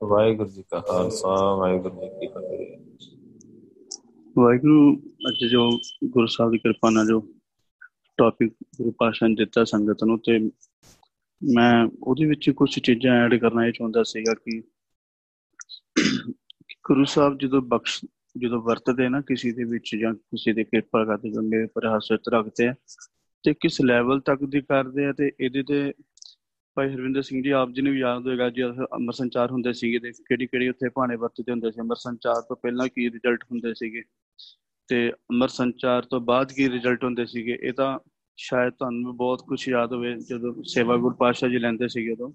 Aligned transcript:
ਵਾਹਿਗੁਰੂ 0.00 0.48
ਜੀ 0.48 0.62
ਕਾ 0.62 0.80
ਖਾਲਸਾ, 0.80 1.28
ਵਾਹਿਗੁਰੂ 1.54 2.00
ਜੀ 2.00 2.08
ਕੀ 2.20 2.26
ਫਤਿਹ। 2.26 2.76
ਵਾਹਿਗੁਰੂ, 4.36 4.96
ਅੱਜ 5.28 5.44
ਜੋ 5.50 5.70
ਗੁਰੂ 6.04 6.26
ਸਾਹਿਬ 6.26 6.52
ਦੀ 6.52 6.58
ਕਿਰਪਾ 6.58 6.90
ਨਾਲ 6.90 7.06
ਜੋ 7.06 7.20
ਟੌਪਿਕ 8.18 8.52
ਗੁਰੂ 8.78 8.90
ਪਾਸ਼ਾ 8.90 9.26
ਨੇ 9.26 9.34
ਦਿੱਤਾ 9.34 9.64
ਸੰਗਤ 9.64 10.04
ਨੂੰ 10.04 10.18
ਤੇ 10.18 10.38
ਮੈਂ 11.42 11.88
ਉਹਦੇ 12.02 12.24
ਵਿੱਚ 12.24 12.50
ਕੁਝ 12.50 12.70
ਚੀਜ਼ਾਂ 12.78 13.14
ਐਡ 13.24 13.34
ਕਰਨਾ 13.34 13.66
ਇਹ 13.66 13.72
ਚਾਹੁੰਦਾ 13.72 14.02
ਸੀਗਾ 14.02 14.34
ਕਿ 14.34 14.60
ਗੁਰੂ 16.86 17.04
ਸਾਹਿਬ 17.04 17.38
ਜਦੋਂ 17.38 17.62
ਬਖਸ਼, 17.62 18.04
ਜਦੋਂ 18.38 18.62
ਵਰਤਦੇ 18.62 19.08
ਨਾ 19.08 19.20
ਕਿਸੇ 19.20 19.52
ਦੇ 19.52 19.64
ਵਿੱਚ 19.64 19.96
ਜਾਂ 19.96 20.14
ਕਿਸੇ 20.14 20.52
ਦੇ 20.52 20.64
ਕਿਰਪਾ 20.64 21.04
ਕਰਦੇ, 21.04 21.30
ਜਾਂ 21.30 21.42
ਮੇਰੇ 21.42 21.66
ਪਰ 21.66 21.96
ਹਸਰਤ 21.96 22.28
ਰੱਖਦੇ 22.28 22.68
ਆ 22.68 22.74
ਤੇ 23.44 23.54
ਕਿਸ 23.54 23.80
ਲੈਵਲ 23.80 24.20
ਤੱਕ 24.20 24.44
ਦੀ 24.44 24.60
ਕਰਦੇ 24.60 25.04
ਆ 25.04 25.12
ਤੇ 25.12 25.32
ਇਹਦੇ 25.40 25.62
ਤੇ 25.62 25.92
ਭਾਈ 26.78 26.94
ਹਰਵਿੰਦਰ 26.94 27.22
ਸਿੰਘ 27.22 27.42
ਜੀ, 27.42 27.50
ਆਪ 27.50 27.70
ਜੀ 27.70 27.82
ਨੂੰ 27.82 27.92
ਵੀ 27.92 27.98
ਯਾਦ 27.98 28.26
ਹੋਏਗਾ 28.26 28.50
ਜੀ 28.50 28.62
ਅਮਰ 28.96 29.12
ਸੰਚਾਰ 29.12 29.50
ਹੁੰਦੇ 29.50 29.72
ਸੀਗੇ 29.72 29.98
ਤੇ 29.98 30.12
ਕਿਹੜੀ 30.12 30.46
ਕਿਹੜੀ 30.46 30.68
ਉੱਥੇ 30.68 30.88
ਭਾਣੇ 30.88 31.16
ਵਰਤਦੇ 31.16 31.52
ਹੁੰਦੇ 31.52 31.70
ਸੀ? 31.70 31.80
ਅਮਰ 31.80 31.96
ਸੰਚਾਰ 31.96 32.42
ਤੋਂ 32.42 32.56
ਪਹਿਲਾਂ 32.56 32.88
ਕੀ 32.88 33.10
ਰਿਜ਼ਲਟ 33.10 33.44
ਹੁੰਦੇ 33.44 33.74
ਸੀਗੇ? 33.74 34.02
ਤੇ 34.88 35.10
ਅਮਰ 35.10 35.48
ਸੰਚਾਰ 35.48 36.02
ਤੋਂ 36.02 36.20
ਬਾਅਦ 36.20 36.52
ਕੀ 36.52 36.70
ਰਿਜ਼ਲਟ 36.70 37.04
ਹੁੰਦੇ 37.04 37.26
ਸੀਗੇ? 37.26 37.58
ਇਹ 37.62 37.72
ਤਾਂ 37.72 37.98
ਸ਼ਾਇਦ 38.36 38.72
ਤੁਹਾਨੂੰ 38.72 39.16
ਬਹੁਤ 39.16 39.42
ਕੁਝ 39.48 39.68
ਯਾਦ 39.68 39.92
ਹੋਵੇ, 39.92 40.14
ਜਦੋਂ 40.14 40.62
ਸੇਵਾ 40.62 40.96
ਗੁਰ 40.96 41.14
ਪਾਸ਼ਾ 41.14 41.48
ਜੀ 41.48 41.58
ਲੈਂਦੇ 41.58 41.88
ਸੀਗੇ 41.88 42.12
ਉਦੋਂ। 42.12 42.32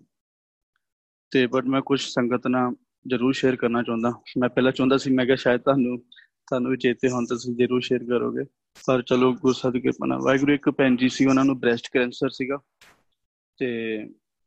ਤੇ 1.31 1.47
ਬਟ 1.47 1.65
ਮੈਂ 1.65 1.81
ਕੁਝ 1.81 2.01
ਸੰਗਤ 2.01 2.47
ਨਾਲ 2.47 2.73
ਜ਼ਰੂਰ 3.07 3.33
ਸ਼ੇਅਰ 3.33 3.55
ਕਰਨਾ 3.55 3.83
ਚਾਹੁੰਦਾ। 3.83 4.11
ਮੈਂ 4.37 4.49
ਪਹਿਲਾਂ 4.49 4.71
ਚਾਹੁੰਦਾ 4.71 4.97
ਸੀ, 4.97 5.13
ਮੈਂ 5.13 5.25
ਕਿਹਾ 5.25 5.35
ਸ਼ਾਇਦ 5.35 5.61
ਤੁਹਾਨੂੰ 5.61 5.99
ਤੁਹਾਨੂੰ 6.47 6.71
ਵੀ 6.71 6.77
ਚੇਤੇ 6.77 7.09
ਹੋਣ 7.09 7.25
ਤਾਂ 7.25 7.35
ਤੁਸੀਂ 7.35 7.55
ਜ਼ਰੂਰ 7.55 7.81
ਸ਼ੇਅਰ 7.81 8.03
ਕਰੋਗੇ। 8.03 8.43
ਪਰ 8.87 9.01
ਚਲੋ 9.01 9.33
ਗੁਰੂ 9.33 9.53
ਸਾਹਿਬ 9.53 9.73
ਦੀ 9.73 9.81
ਕਿਰਪਾ 9.81 10.05
ਨਾਲ। 10.05 10.19
ਵਾਹਿਗੁਰੂ 10.21 10.53
ਇੱਕ 10.53 10.69
ਭੈਣ 10.69 10.95
ਜੀ 10.95 11.09
ਸੀ, 11.09 11.25
ਉਹਨਾਂ 11.25 11.45
ਨੂੰ 11.45 11.59
ਬ੍ਰੈਸਟ 11.59 11.87
ਕੈਂਸਰ 11.93 12.29
ਸੀਗਾ। 12.29 12.59
ਤੇ 13.57 13.99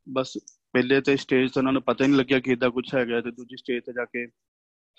ਬਸ 0.09 0.39
ਪਹਿਲੇ 0.73 1.01
ਤੇ 1.01 1.17
ਸਟੇਜ 1.17 1.53
ਤੇ 1.53 1.61
ਉਹਨਾਂ 1.61 1.73
ਨੂੰ 1.73 1.83
ਪਤਾ 1.83 2.05
ਹੀ 2.05 2.09
ਨਹੀਂ 2.11 2.19
ਲੱਗਿਆ 2.19 2.41
ਕਿ 2.41 2.53
ਇਦਾਂ 2.53 2.71
ਕੁਝ 2.71 2.95
ਹੈਗਾ 2.95 3.21
ਤੇ 3.21 3.31
ਦੂਜੀ 3.31 3.57
ਸਟੇਜ 3.57 3.85
ਤੇ 3.85 3.93
ਜਾ 3.93 4.05
ਕੇ 4.05 4.27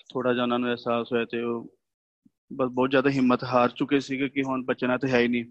ਥੋੜਾ 0.08 0.32
ਜਿਹਾ 0.32 0.42
ਉਹਨਾਂ 0.42 0.58
ਨੂੰ 0.58 0.68
ਅਹਿਸਾਸ 0.68 1.12
ਹੋਇਆ 1.12 1.24
ਤੇ 1.24 1.42
ਉਹ 1.42 1.74
ਬਸ 2.52 2.68
ਬਹੁਤ 2.68 2.90
ਜ਼ਿਆਦਾ 2.90 3.10
ਹਿੰਮਤ 3.10 3.44
ਹਾਰ 3.44 3.70
ਚੁੱਕੇ 3.70 4.00
ਸੀਗੇ 4.00 4.28
ਕਿ 4.28 4.42
ਹੁਣ 4.42 4.64
ਬਚਣਾ 4.64 4.96
ਤੇ 4.98 5.08
ਹੈ 5.08 5.18
ਹੀ 5.20 5.28
ਨਹੀਂ। 5.28 5.44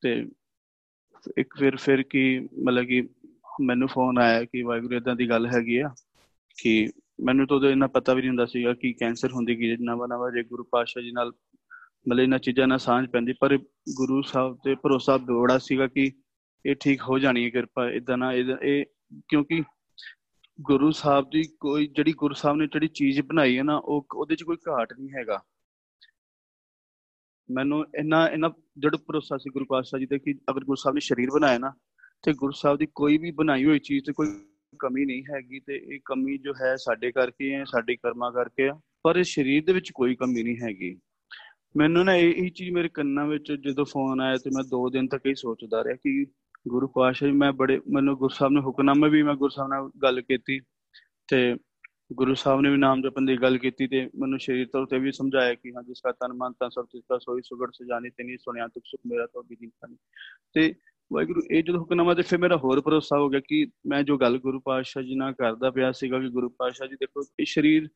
ਤੇ 0.00 0.30
ਇੱਕ 1.38 1.54
ਫਿਰ 1.58 1.76
ਫਿਰ 1.76 2.02
ਕੀ 2.02 2.40
ਮਤਲਬ 2.40 2.84
ਕਿ 2.84 3.08
ਮੈਨੂੰ 3.60 3.88
ਫੋਨ 3.88 4.18
ਆਇਆ 4.18 4.44
ਕਿ 4.44 4.62
ਵਾਹਿਗੁਰੂ 4.62 4.94
ਇਦਾਂ 4.94 5.16
ਦੀ 5.16 5.28
ਗੱਲ 5.28 5.46
ਹੈਗੀ 5.46 5.78
ਆ 5.78 5.94
ਕਿ 6.62 6.90
ਮੈਨੂੰ 7.24 7.46
ਤਾਂ 7.46 7.56
ਉਹਦਾ 7.56 7.70
ਇੰਨਾ 7.70 7.86
ਪਤਾ 7.86 8.14
ਵੀ 8.14 8.20
ਨਹੀਂ 8.20 8.28
ਹੁੰਦਾ 8.28 8.46
ਸੀਗਾ 8.46 8.74
ਕਿ 8.74 8.92
ਕੈਂਸਰ 8.92 9.32
ਹੁੰਦੀ 9.32 9.56
ਕੀ 9.56 9.76
ਨਵਾਂ 9.76 10.08
ਨਵਾਂ 10.08 10.32
ਜੇ 10.32 10.42
ਗੁਰੂ 10.42 10.64
ਪਾਤਸ਼ਾਹ 10.64 11.02
ਜੀ 11.02 11.12
ਨਾਲ 11.12 11.32
ਮਤਲਬ 12.08 12.20
ਇਹਨਾਂ 12.20 12.38
ਚੀਜ਼ਾਂ 12.38 12.68
ਨਾਲ 12.68 12.78
ਸਾਂਝ 12.78 13.08
ਪੈਂਦੀ, 13.08 13.32
ਪਰ 13.32 13.58
ਗੁਰੂ 13.96 14.22
ਸਾਹਿਬ 14.22 14.58
ਤੇ 14.64 14.74
ਭਰੋਸਾ 14.74 15.16
ਬੜਾ 15.16 15.58
ਸੀਗਾ 15.58 15.86
ਕਿ 15.86 16.12
ਇਹ 16.64 16.74
ਠੀਕ 16.80 17.02
ਹੋ 17.02 17.18
ਜਾਣੀ 17.18 17.44
ਹੈ 17.44 17.50
ਕਿਰਪਾ 17.50 17.88
ਇਦਾਂ 17.90 18.16
ਨਾ 18.18 18.32
ਇਹ 18.32 18.84
ਕਿਉਂਕਿ 19.28 19.62
ਗੁਰੂ 20.58 20.90
ਸਾਹਿਬ 20.90 21.30
ਦੀ 21.30 21.42
ਕੋਈ, 21.60 21.86
ਜਿਹੜੀ 21.86 22.12
ਗੁਰੂ 22.12 22.34
ਸਾਹਿਬ 22.34 22.56
ਨੇ 22.56 22.66
ਜਿਹੜੀ 22.66 22.88
ਚੀਜ਼ 22.88 23.20
ਬਣਾਈ 23.20 23.56
ਹੈ 23.58 23.62
ਨਾ, 23.62 23.76
ਉਹ 23.76 24.06
ਉਹਦੇ 24.14 24.36
'ਚ 24.36 24.42
ਕੋਈ 24.42 24.56
ਘਾਟ 24.68 24.92
ਨਹੀਂ 24.92 25.08
ਹੈਗਾ। 25.14 25.42
ਮੈਨੂੰ 27.48 27.84
ਇੰਨਾ 27.98 28.26
ਇੰਨਾ 28.28 28.50
ਜੜ 28.78 28.94
ਭਰੋਸਾ 28.96 29.36
ਸੀ 29.38 29.50
ਗੁਰੂ 29.50 29.64
ਪਾਤਸ਼ਾਹ 29.64 30.00
ਜੀ 30.00 30.06
ਤੇ 30.06 30.18
ਕਿ 30.18 30.34
ਅਗਰ 30.50 30.64
ਗੁਰੂ 30.64 30.76
ਸਾਹਿਬ 30.76 30.94
ਨੇ 30.94 31.00
ਸਰੀਰ 31.00 31.30
ਬਣਾਇਆ 31.30 31.58
ਨਾ, 31.58 31.72
ਤੇ 32.22 32.32
ਗੁਰੂ 32.32 32.52
ਸਾਹਿਬ 32.52 32.78
ਦੀ 32.78 32.86
ਕੋਈ 32.94 33.18
ਵੀ 33.18 33.30
ਬਣਾਈ 33.30 33.64
ਹੋਈ 33.64 33.78
ਚੀਜ਼ 33.78 34.04
ਤੇ 34.04 34.12
ਕੋਈ 34.12 34.26
ਕਮੀ 34.80 35.04
ਨਹੀਂ 35.04 35.22
ਹੈਗੀ 35.24 35.60
ਤੇ 35.60 35.76
ਇਹ 35.76 36.00
ਕਮੀ 36.04 36.38
ਜੋ 36.38 36.52
ਹੈ 36.60 36.74
ਸਾਡੇ 36.76 37.10
ਕਰਕੇ 37.12 37.54
ਹੈ, 37.54 37.64
ਸਾਡੇ 37.64 37.96
ਕਰਮਾਂ 37.96 38.30
ਕਰਕੇ 38.32 38.68
ਆ 38.68 38.78
ਪਰ 39.02 39.16
ਇਸ 39.16 39.34
ਸਰੀਰ 39.34 39.64
ਦੇ 39.64 39.72
ਵਿੱਚ 39.72 39.90
ਕੋਈ 39.94 40.14
ਕਮੀ 40.14 40.42
ਨਹੀਂ 40.42 40.56
ਹੈਗੀ। 40.62 40.96
ਮੈਨੂੰ 41.76 42.04
ਨਾ 42.04 42.14
ਇਹ 42.14 42.50
ਚੀਜ਼ 42.50 42.70
ਮੇਰੇ 42.70 42.88
ਕੰਨਾਂ 42.88 43.26
ਵਿੱਚ 43.26 43.52
ਜਦੋਂ 43.52 43.84
ਫੋਨ 43.84 44.20
ਆਇਆ 44.20 44.36
ਤੇ 44.36 44.50
ਮੈਂ 44.50 44.64
2 44.64 44.88
ਦਿਨ 44.92 45.08
ਤੱਕ 45.08 45.26
ਹੀ 45.26 45.34
ਸੋਚਦਾ 45.34 45.82
ਰਿਹਾ 45.84 45.96
ਕਿ 45.96 46.24
ਗੁਰੂ 46.68 46.88
ਪਾਤਸ਼ਾਹ 46.88 47.28
ਜੀ, 47.28 47.34
ਮੈਂ 47.34 47.52
ਬੜੇ, 47.52 47.80
ਮੈਨੂੰ 47.88 48.16
ਗੁਰੂ 48.16 48.28
ਸਾਹਿਬ 48.28 48.52
ਨੇ 48.52 48.60
ਹੁਕਮਨਾਮੇ 48.60 49.08
ਵੀ, 49.08 49.22
ਮੈਂ 49.22 49.34
ਗੁਰੂ 49.34 49.48
ਸਾਹਿਬ 49.48 49.70
ਨਾਲ 49.70 49.90
ਗੱਲ 50.02 50.20
ਕੀਤੀ 50.20 50.60
ਤੇ 51.28 51.56
ਗੁਰੂ 52.12 52.34
ਸਾਹਿਬ 52.34 52.60
ਨੇ 52.60 52.70
ਵੀ 52.70 52.76
ਨਾਮ 52.76 53.02
ਜਪਣ 53.02 53.26
ਦੀ 53.26 53.36
ਗੱਲ 53.36 53.58
ਕੀਤੀ 53.58 53.86
ਤੇ 53.86 54.10
ਮੈਨੂੰ 54.16 54.38
ਸ਼ਰੀਰ 54.38 54.66
ਤੌਰ 54.66 54.86
ਤੇ 54.86 54.98
ਵੀ 54.98 55.12
ਸਮਝਾਇਆ 55.12 55.54
ਕਿ 55.54 55.72
ਹਾਂ, 55.76 55.82
ਜਿਸ 55.82 56.00
ਦਾ 56.04 56.12
ਤਨ 56.12 56.32
ਮਨ 56.32 56.52
ਤਾਂ 56.52 56.70
ਸਭ 56.70 56.84
ਤਿਸ 56.84 57.02
ਦਾ 57.08 57.18
ਸੋਈ 57.18 57.42
ਸੁਗੜ 57.44 57.70
ਸਜਾਨੀ 57.72 58.10
ਤੇ 58.10 58.24
ਨਹੀਂ 58.24 58.36
ਸੁਣਿਆ 58.38 58.68
ਤੁਕ 58.68 58.82
ਸੁਖ 58.86 59.00
ਮੇਰਾ 59.06 59.26
ਤੋਂ 59.26 59.42
ਵੀ 59.42 59.56
ਨਹੀਂ। 59.60 59.96
ਤੇ 60.52 60.74
ਵਾਹਿਗੁਰੂ, 61.12 61.42
ਇਹ 61.50 61.62
ਜਦੋਂ 61.62 61.80
ਹੁਕਮਨਾਮਾ 61.80 62.14
ਤੇ 62.14 62.22
ਫਿਰ 62.22 62.38
ਮੇਰਾ 62.38 62.56
ਹੋਰ 62.56 62.80
ਭਰੋਸਾ 62.80 63.18
ਹੋ 63.18 63.28
ਗਿਆ 63.28 63.40
ਕਿ 63.40 63.66
ਮੈਂ 63.86 64.02
ਜੋ 64.02 64.16
ਗੱਲ 64.18 64.38
ਗੁਰੂ 64.38 64.60
ਪਾਤਸ਼ਾਹ 64.60 65.02
ਜੀ 65.02 65.14
ਨਾਲ 65.14 65.32
ਕਰਦਾ 65.32 65.70
ਪਿਆ 65.70 65.92
ਸੀਗਾ 65.92 66.18
ਕਿ 66.18 66.28
ਗੁਰੂ 66.28 66.48
ਪਾਤਸ਼ਾਹ 66.48 66.88
ਜੀ 66.88 66.94
ਦੇਖੋ, 66.94 67.22
ਇਹ 67.40 67.44
ਸਰੀਰ 67.48 67.88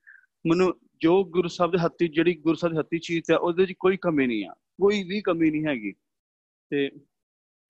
ਮੈਨੂੰ 0.46 0.74
ਜੋ 1.00 1.24
ਗੁਰੂ 1.24 1.48
ਸਾਹਿਬ 1.48 1.72
ਦੇ 1.72 1.78
ਹੱਥੀ, 1.78 2.08
ਜਿਹੜੀ 2.08 2.34
ਗੁਰੂ 2.34 2.54
ਸਾਹਿਬ 2.54 2.74
ਦੇ 2.74 2.78
ਹੱਥੀ 2.78 2.98
ਚੀਜ਼ 2.98 3.30
ਹੈ 3.30 3.36
ਉਹਦੇ 3.36 3.66
'ਚ 3.66 3.72
ਕੋਈ 3.80 3.96
ਕਮੀ 3.96 4.26
ਨਹੀਂ 4.26 4.44
ਆ, 4.46 4.54
ਕੋਈ 4.82 5.02
ਵੀ 5.02 5.20
ਕਮੀ 5.20 5.50
ਨਹੀਂ 5.50 5.64
ਹੈਗੀ। 5.66 5.92
ਤੇ 6.70 6.90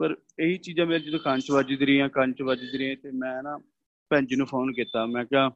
ਪਰ 0.00 0.14
ਇਹੀ 0.38 0.56
ਚੀਜ਼ਾਂ 0.58 0.86
ਮੇਰੇ 0.86 1.00
ਜਦੋਂ 1.04 1.18
ਕੰਨ 1.20 1.40
'ਚ 1.40 1.50
ਵੱਜਦੀ 1.50 1.86
ਰਹੀਆਂ, 1.86 2.08
ਕੰਨ 2.08 2.32
'ਚ 2.32 2.42
ਵੱਜਦੀ 2.42 2.78
ਰਹੀਆਂ 2.78 2.96
ਤੇ 3.02 3.10
ਮੈਂ 3.10 3.42
ਨਾ 3.42 3.56
ਭੈਣ 4.10 4.26
ਜੀ 4.26 4.36
ਨੂੰ 4.36 4.46
ਫੋਨ 4.46 4.72
ਕੀਤਾ। 4.74 5.04
ਮੈਂ 5.06 5.24
ਕਿਹਾ 5.24 5.50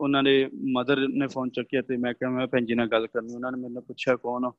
ਉਹਨਾਂ 0.00 0.22
ਦੇ 0.22 0.34
ਮਦਰ 0.76 1.06
ਨੇ 1.08 1.26
ਫੋਨ 1.26 1.50
ਚੱਕਿਆ 1.50 1.82
ਤੇ 1.82 1.96
ਮੈਂ 1.96 2.12
ਕਿਹਾ, 2.14 2.30
ਮੈਂ 2.30 2.46
ਭੈਣ 2.46 2.66
ਜੀ 2.66 2.74
ਨਾਲ 2.74 2.88
ਗੱਲ 2.88 3.06
ਕਰਨੀ। 3.06 3.34
ਉਹਨਾਂ 3.34 3.52
ਨੇ 3.52 3.58
ਮੈਨੂੰ 3.62 3.82
ਪੁੱਛਿਆ 3.82 4.16
ਕੌਣ 4.16 4.50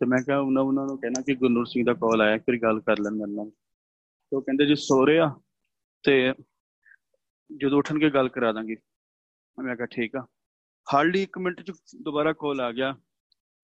ਤੇ 0.00 0.06
ਮੈਂ 0.06 0.18
ਕਿਹਾ 0.22 0.38
ਉਹਨਾਂ 0.38 0.62
ਉਹਨਾਂ 0.62 0.86
ਨੂੰ 0.86 0.98
ਕਹਿਣਾ 1.00 1.22
ਕਿ 1.22 1.34
ਗੁਰਨੂਰ 1.34 1.66
ਸਿੰਘ 1.66 1.84
ਦਾ 1.86 1.94
ਕਾਲ 1.94 2.20
ਆਇਆ 2.20 2.38
ਫਿਰ 2.38 2.58
ਗੱਲ 2.62 2.80
ਕਰ 2.80 2.98
ਲੈਣ 2.98 3.14
ਮੇਰੇ 3.14 3.32
ਨਾਲ। 3.32 3.50
ਤੇ 3.50 4.36
ਉਹ 4.36 4.42
ਕਹਿੰਦੇ, 4.42 4.66
ਜੀ 4.66 4.74
ਸੋ 4.74 5.06
ਰਿਹਾ 5.06 5.34
ਤੇ 6.02 6.32
ਜਦੋਂ 7.50 7.78
ਉੱਠਣਗੇ 7.78 8.10
ਗੱਲ 8.10 8.28
ਕਰਾ 8.28 8.52
ਦਾਂਗੇ। 8.52 8.76
ਮੈਂ 9.58 9.76
ਕਿਹਾ, 9.76 9.86
ਠੀਕ 9.86 10.16
ਆ। 10.16 10.26
ਹਾਰਡਲੀ 10.86 11.22
1 11.22 11.38
ਮਿੰਟ 11.38 11.60
ਚ 11.62 11.72
ਦੁਬਾਰਾ 12.02 12.32
ਕਾਲ 12.32 12.60
ਆ 12.60 12.70
ਗਿਆ 12.72 12.94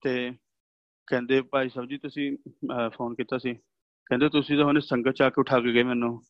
ਤੇ 0.03 0.31
ਕਹਿੰਦੇ, 1.06 1.41
ਭਾਈ 1.42 1.69
ਸਾਹਿਬ 1.69 1.88
ਜੀ, 1.88 1.98
ਤੁਸੀਂ 1.98 2.36
ਫੋਨ 2.92 3.15
ਕੀਤਾ 3.15 3.38
ਸੀ। 3.38 3.54
ਕਹਿੰਦੇ 4.06 4.28
ਤੁਸੀਂ 4.28 4.56
ਤਾਂ 4.56 4.64
ਹੁਣੇ 4.64 4.80
ਸੰਗਤ 4.80 5.10
ਚ 5.10 5.22
ਆ 5.22 5.30
ਕੇ 5.30 5.40
ਉਠਾ 5.40 5.60
ਕੇ 5.60 5.72
ਗਏ 5.72 5.82
ਮੈਨੂੰ। 5.82 6.22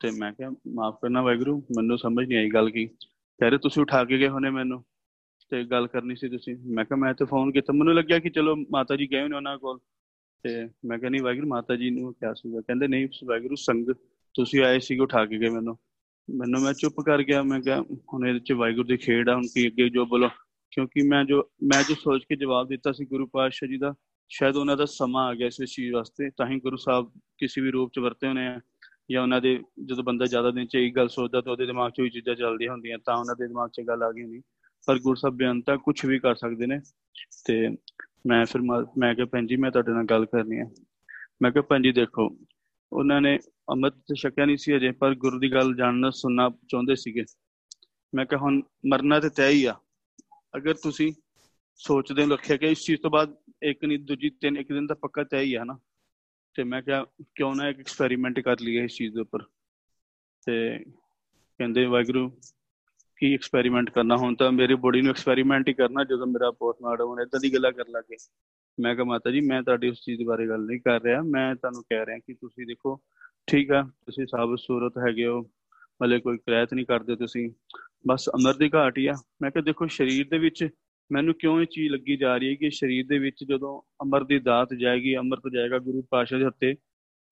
ਤੇ 0.00 0.10
ਮੈਂ 0.10 0.32
ਕਿਹਾ, 0.32 0.50
ਮਾਫ 0.68 0.94
ਕਰਨਾ 1.02 1.22
ਵਾਹਿਗੁਰੂ, 1.22 1.58
ਮੈਨੂੰ 1.76 1.98
ਸਮਝ 1.98 2.28
ਨਹੀਂ 2.28 2.38
ਆਈ 2.38 2.50
ਗੱਲ 2.50 2.70
ਕੀ। 2.70 2.86
ਕਹਿ 3.38 3.50
ਰਹੇ 3.50 3.58
ਤੁਸੀਂ 3.58 3.82
ਉਠਾ 3.82 4.04
ਕੇ 4.04 4.18
ਗਏ 4.18 4.28
ਹੋਣੇ 4.28 4.50
ਮੈਨੂੰ। 4.50 4.84
ਤੇ 5.50 5.64
ਗੱਲ 5.64 5.86
ਕਰਨੀ 5.86 6.16
ਸੀ 6.16 6.28
ਤੁਸੀਂ। 6.28 6.56
ਮੈਂ 6.66 6.84
ਕਿਹਾ, 6.84 6.98
ਮੈਂ 6.98 7.14
ਤੇ 7.14 7.24
ਫੋਨ 7.24 7.52
ਕੀਤਾ। 7.52 7.72
ਮੈਨੂੰ 7.72 7.94
ਲੱਗਿਆ 7.94 8.18
ਕਿ 8.18 8.30
ਚਲੋ 8.30 8.56
ਮਾਤਾ 8.56 8.96
ਜੀ 8.96 9.10
ਗਏ 9.10 9.28
ਨੇ 9.28 9.36
ਉਹਨਾਂ 9.36 9.58
ਕੋਲ। 9.58 9.78
ਤੇ 10.42 10.68
ਮੈਂ 10.84 10.98
ਕਿਹਾ, 10.98 11.10
ਨਹੀਂ 11.10 11.22
ਵਾਹਿਗੁਰੂ, 11.22 11.48
ਮਾਤਾ 11.48 11.76
ਜੀ 11.76 11.90
ਨੂੰ 11.90 12.14
ਕਿਹਾ 12.14 12.34
ਸੀਗਾ। 12.34 12.60
ਕਹਿੰਦੇ, 12.60 12.88
ਨਹੀਂ 12.88 13.08
ਵਾਹਿਗੁਰੂ, 13.24 13.54
ਸੰਗ 13.54 13.86
ਤੁਸੀਂ 14.34 14.64
ਆਏ 14.64 14.78
ਸੀਗੇ, 14.78 15.00
ਉਠਾ 15.00 15.26
ਕੇ 15.26 15.38
ਗਏ 15.38 15.48
ਮੈਨੂੰ। 15.48 15.78
ਮੈਨੂੰ 16.30 16.60
ਮੈਂ 16.60 16.72
ਚੁੱਪ 16.72 17.00
ਕਰ 17.00 17.22
ਗਿਆ। 17.22 17.42
ਮੈਂ 17.42 17.60
ਕਿਹਾ, 17.60 17.82
ਹੁਣ 18.12 18.28
ਇਹਦੇ 18.28 18.38
ਚ 18.38 18.52
ਵਾਹਿਗੁਰੂ 18.52 18.84
ਦੀ 18.84 18.96
ਖੇਡ 18.96 19.28
ਆ, 19.28 19.34
ਹੁਣ 19.34 19.42
ਕੀ 19.54 19.68
ਅੱਗੇ 19.68 19.88
ਜੋ 19.88 20.06
ਬੋਲੋ। 20.06 20.28
ਕਿਉਂਕਿ 20.70 21.08
ਮੈਂ 21.08 21.24
ਜੋ 21.24 21.50
ਮੈਂ 21.62 21.82
ਜੋ 21.88 21.94
ਸੋਚ 21.94 22.24
ਕੇ 22.24 22.36
ਜਵਾਬ 22.36 22.68
ਦਿੱਤਾ 22.68 22.92
ਸੀ 22.92 23.04
ਗੁਰੂ 23.04 23.26
ਪਾਤਸ਼ਾਹ 23.26 23.68
ਜੀ 23.68 23.78
ਦਾ 23.78 23.94
ਸ਼ਾਇਦ 24.28 24.56
ਉਹਨਾਂ 24.56 24.76
ਦਾ 24.76 24.84
ਸਮਾਂ 24.84 25.26
ਆ 25.26 25.34
ਗਿਆ 25.34 25.46
ਇਸ 25.46 25.56
ਚੀਜ਼ 25.64 25.92
ਵਾਸਤੇ, 25.94 26.30
ਤਾਂ 26.30 26.46
ਹੀ 26.46 26.58
ਗੁਰੂ 26.60 26.76
ਸਾਹਿਬ 26.76 27.10
ਕਿਸੇ 27.38 27.60
ਵੀ 27.60 27.70
ਰੂਪ 27.70 27.90
ਚ 27.94 27.98
ਵਰਤੇ 27.98 28.26
ਹੋਣੇ 28.28 28.46
ਆ, 28.46 28.60
ਜਾਂ 29.10 29.22
ਉਹਨਾਂ 29.22 29.40
ਦੇ 29.40 29.58
ਜਦੋਂ 29.84 30.04
ਬੰਦਾ 30.04 30.26
ਜ਼ਿਆਦਾ 30.26 30.50
ਦਿਨ 30.50 30.66
ਚ 30.66 30.74
ਇਹ 30.74 30.92
ਗੱਲ 30.92 31.08
ਸੋਚਦਾ 31.08 31.40
ਤਾਂ 31.40 31.52
ਉਹਦੇ 31.52 31.66
ਦਿਮਾਗ 31.66 31.92
'ਚ 31.92 32.00
ਵੀ 32.00 32.10
ਚੀਜ਼ਾਂ 32.10 32.34
ਚੱਲਦੀਆਂ 32.34 32.72
ਹੁੰਦੀਆਂ, 32.72 32.98
ਤਾਂ 32.98 33.16
ਉਹਨਾਂ 33.16 33.34
ਦੇ 33.36 33.46
ਦਿਮਾਗ 33.48 33.70
'ਚ 33.70 33.80
ਗੱਲ 33.88 34.02
ਆ 34.02 34.10
ਗਈ 34.12 34.22
ਹੁੰਦੀ 34.22 34.42
ਪਰ 34.86 34.98
ਗੁਰੂ 34.98 35.14
ਸਾਹਿਬ 35.14 35.36
ਬੇਅੰਤਾ 35.36 35.76
ਕੁਝ 35.76 36.04
ਵੀ 36.06 36.18
ਕਰ 36.18 36.34
ਸਕਦੇ 36.34 36.66
ਨੇ, 36.66 36.80
ਤੇ 37.46 37.68
ਮੈਂ 38.26 38.44
ਫਿਰ 38.44 38.60
ਮੈਂ 38.98 39.14
ਕਿਹਾ 39.14 39.26
ਭੈਣ 39.26 39.46
ਜੀ 39.46 39.56
ਮੈਂ 39.56 39.70
ਤੁਹਾਡੇ 39.70 39.92
ਨਾਲ 39.92 40.04
ਗੱਲ 40.04 40.24
ਕਰਨੀ 40.26 40.58
ਹੈ 40.58 40.64
ਮੈਂ 41.42 41.50
ਕਿਹਾ 41.52 41.62
ਭੈਣ 41.62 41.82
ਜੀ 41.82 41.92
ਦੇਖੋ, 41.92 42.28
ਉਹਨਾਂ 42.92 43.20
ਨੇ 43.20 43.38
ਅਮਰਤ 43.72 43.94
ਤੇ 43.98 44.14
ਸ਼ੱਕਿਆ 44.14 44.44
ਨਹੀਂ 44.44 44.56
ਸੀ 44.56 44.76
ਅਜੇ, 44.76 44.90
ਪਰ 44.90 45.14
ਗੁਰੂ 45.14 45.38
ਦੀ 45.38 45.52
ਗੱਲ 45.52 45.74
ਜਾਣਨਾ 45.76 46.10
ਸੁਣਨਾ 46.10 46.50
ਚਾਹੁੰਦੇ 46.68 46.94
ਸੀਗੇ। 46.96 47.24
ਮੈਂ 48.14 48.26
ਕਿਹਾ 48.26 48.40
ਹੁਣ 48.40 48.60
ਮਰਨਾ 48.86 49.20
ਤੇ 49.20 49.28
ਤੈਅ 49.28 49.50
ਹੀ 49.50 49.64
ਆ। 49.64 49.74
ਅਗਰ 50.56 50.74
ਤੁਸੀਂ 50.74 51.12
ਸੋਚਦੇ 51.78 52.26
ਰੱਖਿਆ 52.32 52.56
ਕਿ 52.56 52.70
ਇਸ 52.70 52.84
ਚੀਜ਼ 52.84 53.00
ਤੋਂ 53.00 53.10
ਬਾਅਦ 53.10 53.34
ਇੱਕ 53.64 53.84
ਨਹੀਂ, 53.84 53.98
ਦੂਜੀ 53.98 54.30
ਤਿੰਨ, 54.30 54.56
ਇੱਕ 54.56 54.72
ਦਿਨ 54.72 54.86
ਤਾਂ 54.86 54.96
ਪੱਕਾ 54.96 55.24
ਤੈਅ 55.24 55.42
ਹੀ 55.42 55.54
ਆ 55.54 55.64
ਨਾ 55.64 55.78
ਤੇ 56.54 56.64
ਮੈਂ 56.64 56.82
ਕਿਹਾ, 56.82 57.04
ਕਿਉਂ 57.34 57.54
ਨਾ 57.54 57.68
ਇੱਕ 57.68 57.78
ਐਕਸਪੈਰੀਮੈਂਟ 57.78 58.40
ਕਰ 58.40 58.56
ਲਈਏ 58.60 58.84
ਇਸ 58.84 58.96
ਚੀਜ਼ 58.96 59.14
ਦੇ 59.14 59.20
ਉੱਪਰ। 59.20 59.38
ਤੇ 60.46 60.78
ਕਹਿੰਦੇ, 61.58 61.86
ਵਾਹਿਗੁਰੂ, 61.86 62.30
ਕੀ 63.16 63.34
ਐਕਸਪੈਰੀਮੈਂਟ 63.34 63.90
ਕਰਨਾ? 63.90 64.16
ਹੁਣ 64.16 64.34
ਤਾਂ 64.34 64.52
ਮੇਰੀ 64.52 64.74
ਬੋਡੀ 64.74 65.00
ਨੂੰ 65.00 65.10
ਐਕਸਪੈਰੀਮੈਂਟ 65.10 65.68
ਹੀ 65.68 65.74
ਕਰਨਾ, 65.74 66.04
ਜਦੋਂ 66.04 66.26
ਮੇਰਾ 66.26 66.50
ਪੋਸਟਮਾਰਟਮ 66.50 67.04
ਹੋਣਾ 67.04 67.22
ਇਦਾਂ 67.22 67.40
ਦੀ 67.40 67.54
ਗੱਲਾਂ 67.54 67.72
ਕਰ 67.72 67.88
ਲਾਗੇ 67.88 68.16
ਮੈਂ 68.80 68.94
ਕਿਹਾ, 68.94 69.04
ਮਾਤਾ 69.04 69.30
ਜੀ, 69.30 69.40
ਮੈਂ 69.40 69.62
ਤੁਹਾਡੀ 69.62 69.88
ਉਸ 69.88 70.04
ਚੀਜ਼ 70.04 70.22
ਬਾਰੇ 70.22 70.48
ਗੱਲ 70.48 70.60
ਨਹੀਂ 70.60 70.80
ਕਰ 70.80 71.02
ਰਿਹਾ। 71.02 71.22
ਮੈਂ 71.22 71.54
ਤੁਹਾਨੂੰ 71.54 71.82
ਕਹਿ 71.82 72.06
ਰਿਹਾ 72.06 72.18
ਕਿ 72.18 72.34
ਤੁਸੀਂ 72.34 72.66
ਦੇਖੋ, 72.66 73.00
ਠੀਕ 73.46 73.70
ਆ, 73.70 73.82
ਤੁਸੀਂ 73.82 74.26
ਸਾਬਤ 74.26 74.58
ਸੂਰਤ 74.58 74.92
ਹੈਗੇ 74.98 75.26
ਹੋ। 75.26 75.50
ਮਲੇ 76.02 76.20
ਕੋਈ 76.20 76.38
ਕ੍ਰੈਤ 76.38 76.74
ਨਹੀਂ 76.74 76.86
ਕਰਦੇ 76.86 77.16
ਤੁਸੀਂ। 77.16 77.50
ਬਸ 78.06 78.28
ਅਮਰ 78.28 78.54
ਦੀ 78.54 78.70
ਘਾਟ 78.74 78.98
ਹੀ 78.98 79.06
ਆ। 79.06 79.14
ਮੈਂ 79.42 79.50
ਕਿਹਾ, 79.50 79.64
ਦੇਖੋ, 79.64 79.86
ਸਰੀਰ 79.86 80.28
ਦੇ 80.28 80.38
ਵਿੱਚ 80.38 80.68
ਮੈਨੂੰ 81.10 81.34
ਕਿਉਂ 81.34 81.60
ਇਹ 81.60 81.66
ਚੀਜ਼ 81.66 81.92
ਲੱਗੀ 81.92 82.16
ਜਾ 82.16 82.36
ਰਹੀ 82.36 82.48
ਹੈ 82.50 82.54
ਕਿ 82.54 82.70
ਸਰੀਰ 82.70 83.06
ਦੇ 83.06 83.18
ਵਿੱਚ 83.18 83.44
ਜਦੋਂ 83.44 83.80
ਅਮਰ 84.02 84.24
ਦੀ 84.24 84.38
ਦਾਤ 84.38 84.74
ਜਾਏਗੀ 84.74 85.16
ਅੰਮ੍ਰਿਤ 85.16 85.52
ਜਾਏਗਾ 85.52 85.78
ਗੁਰੂ 85.78 86.02
ਪਾਸ਼ਾ 86.10 86.38
ਦੇ 86.38 86.44
ਹੱਥੇ 86.44 86.74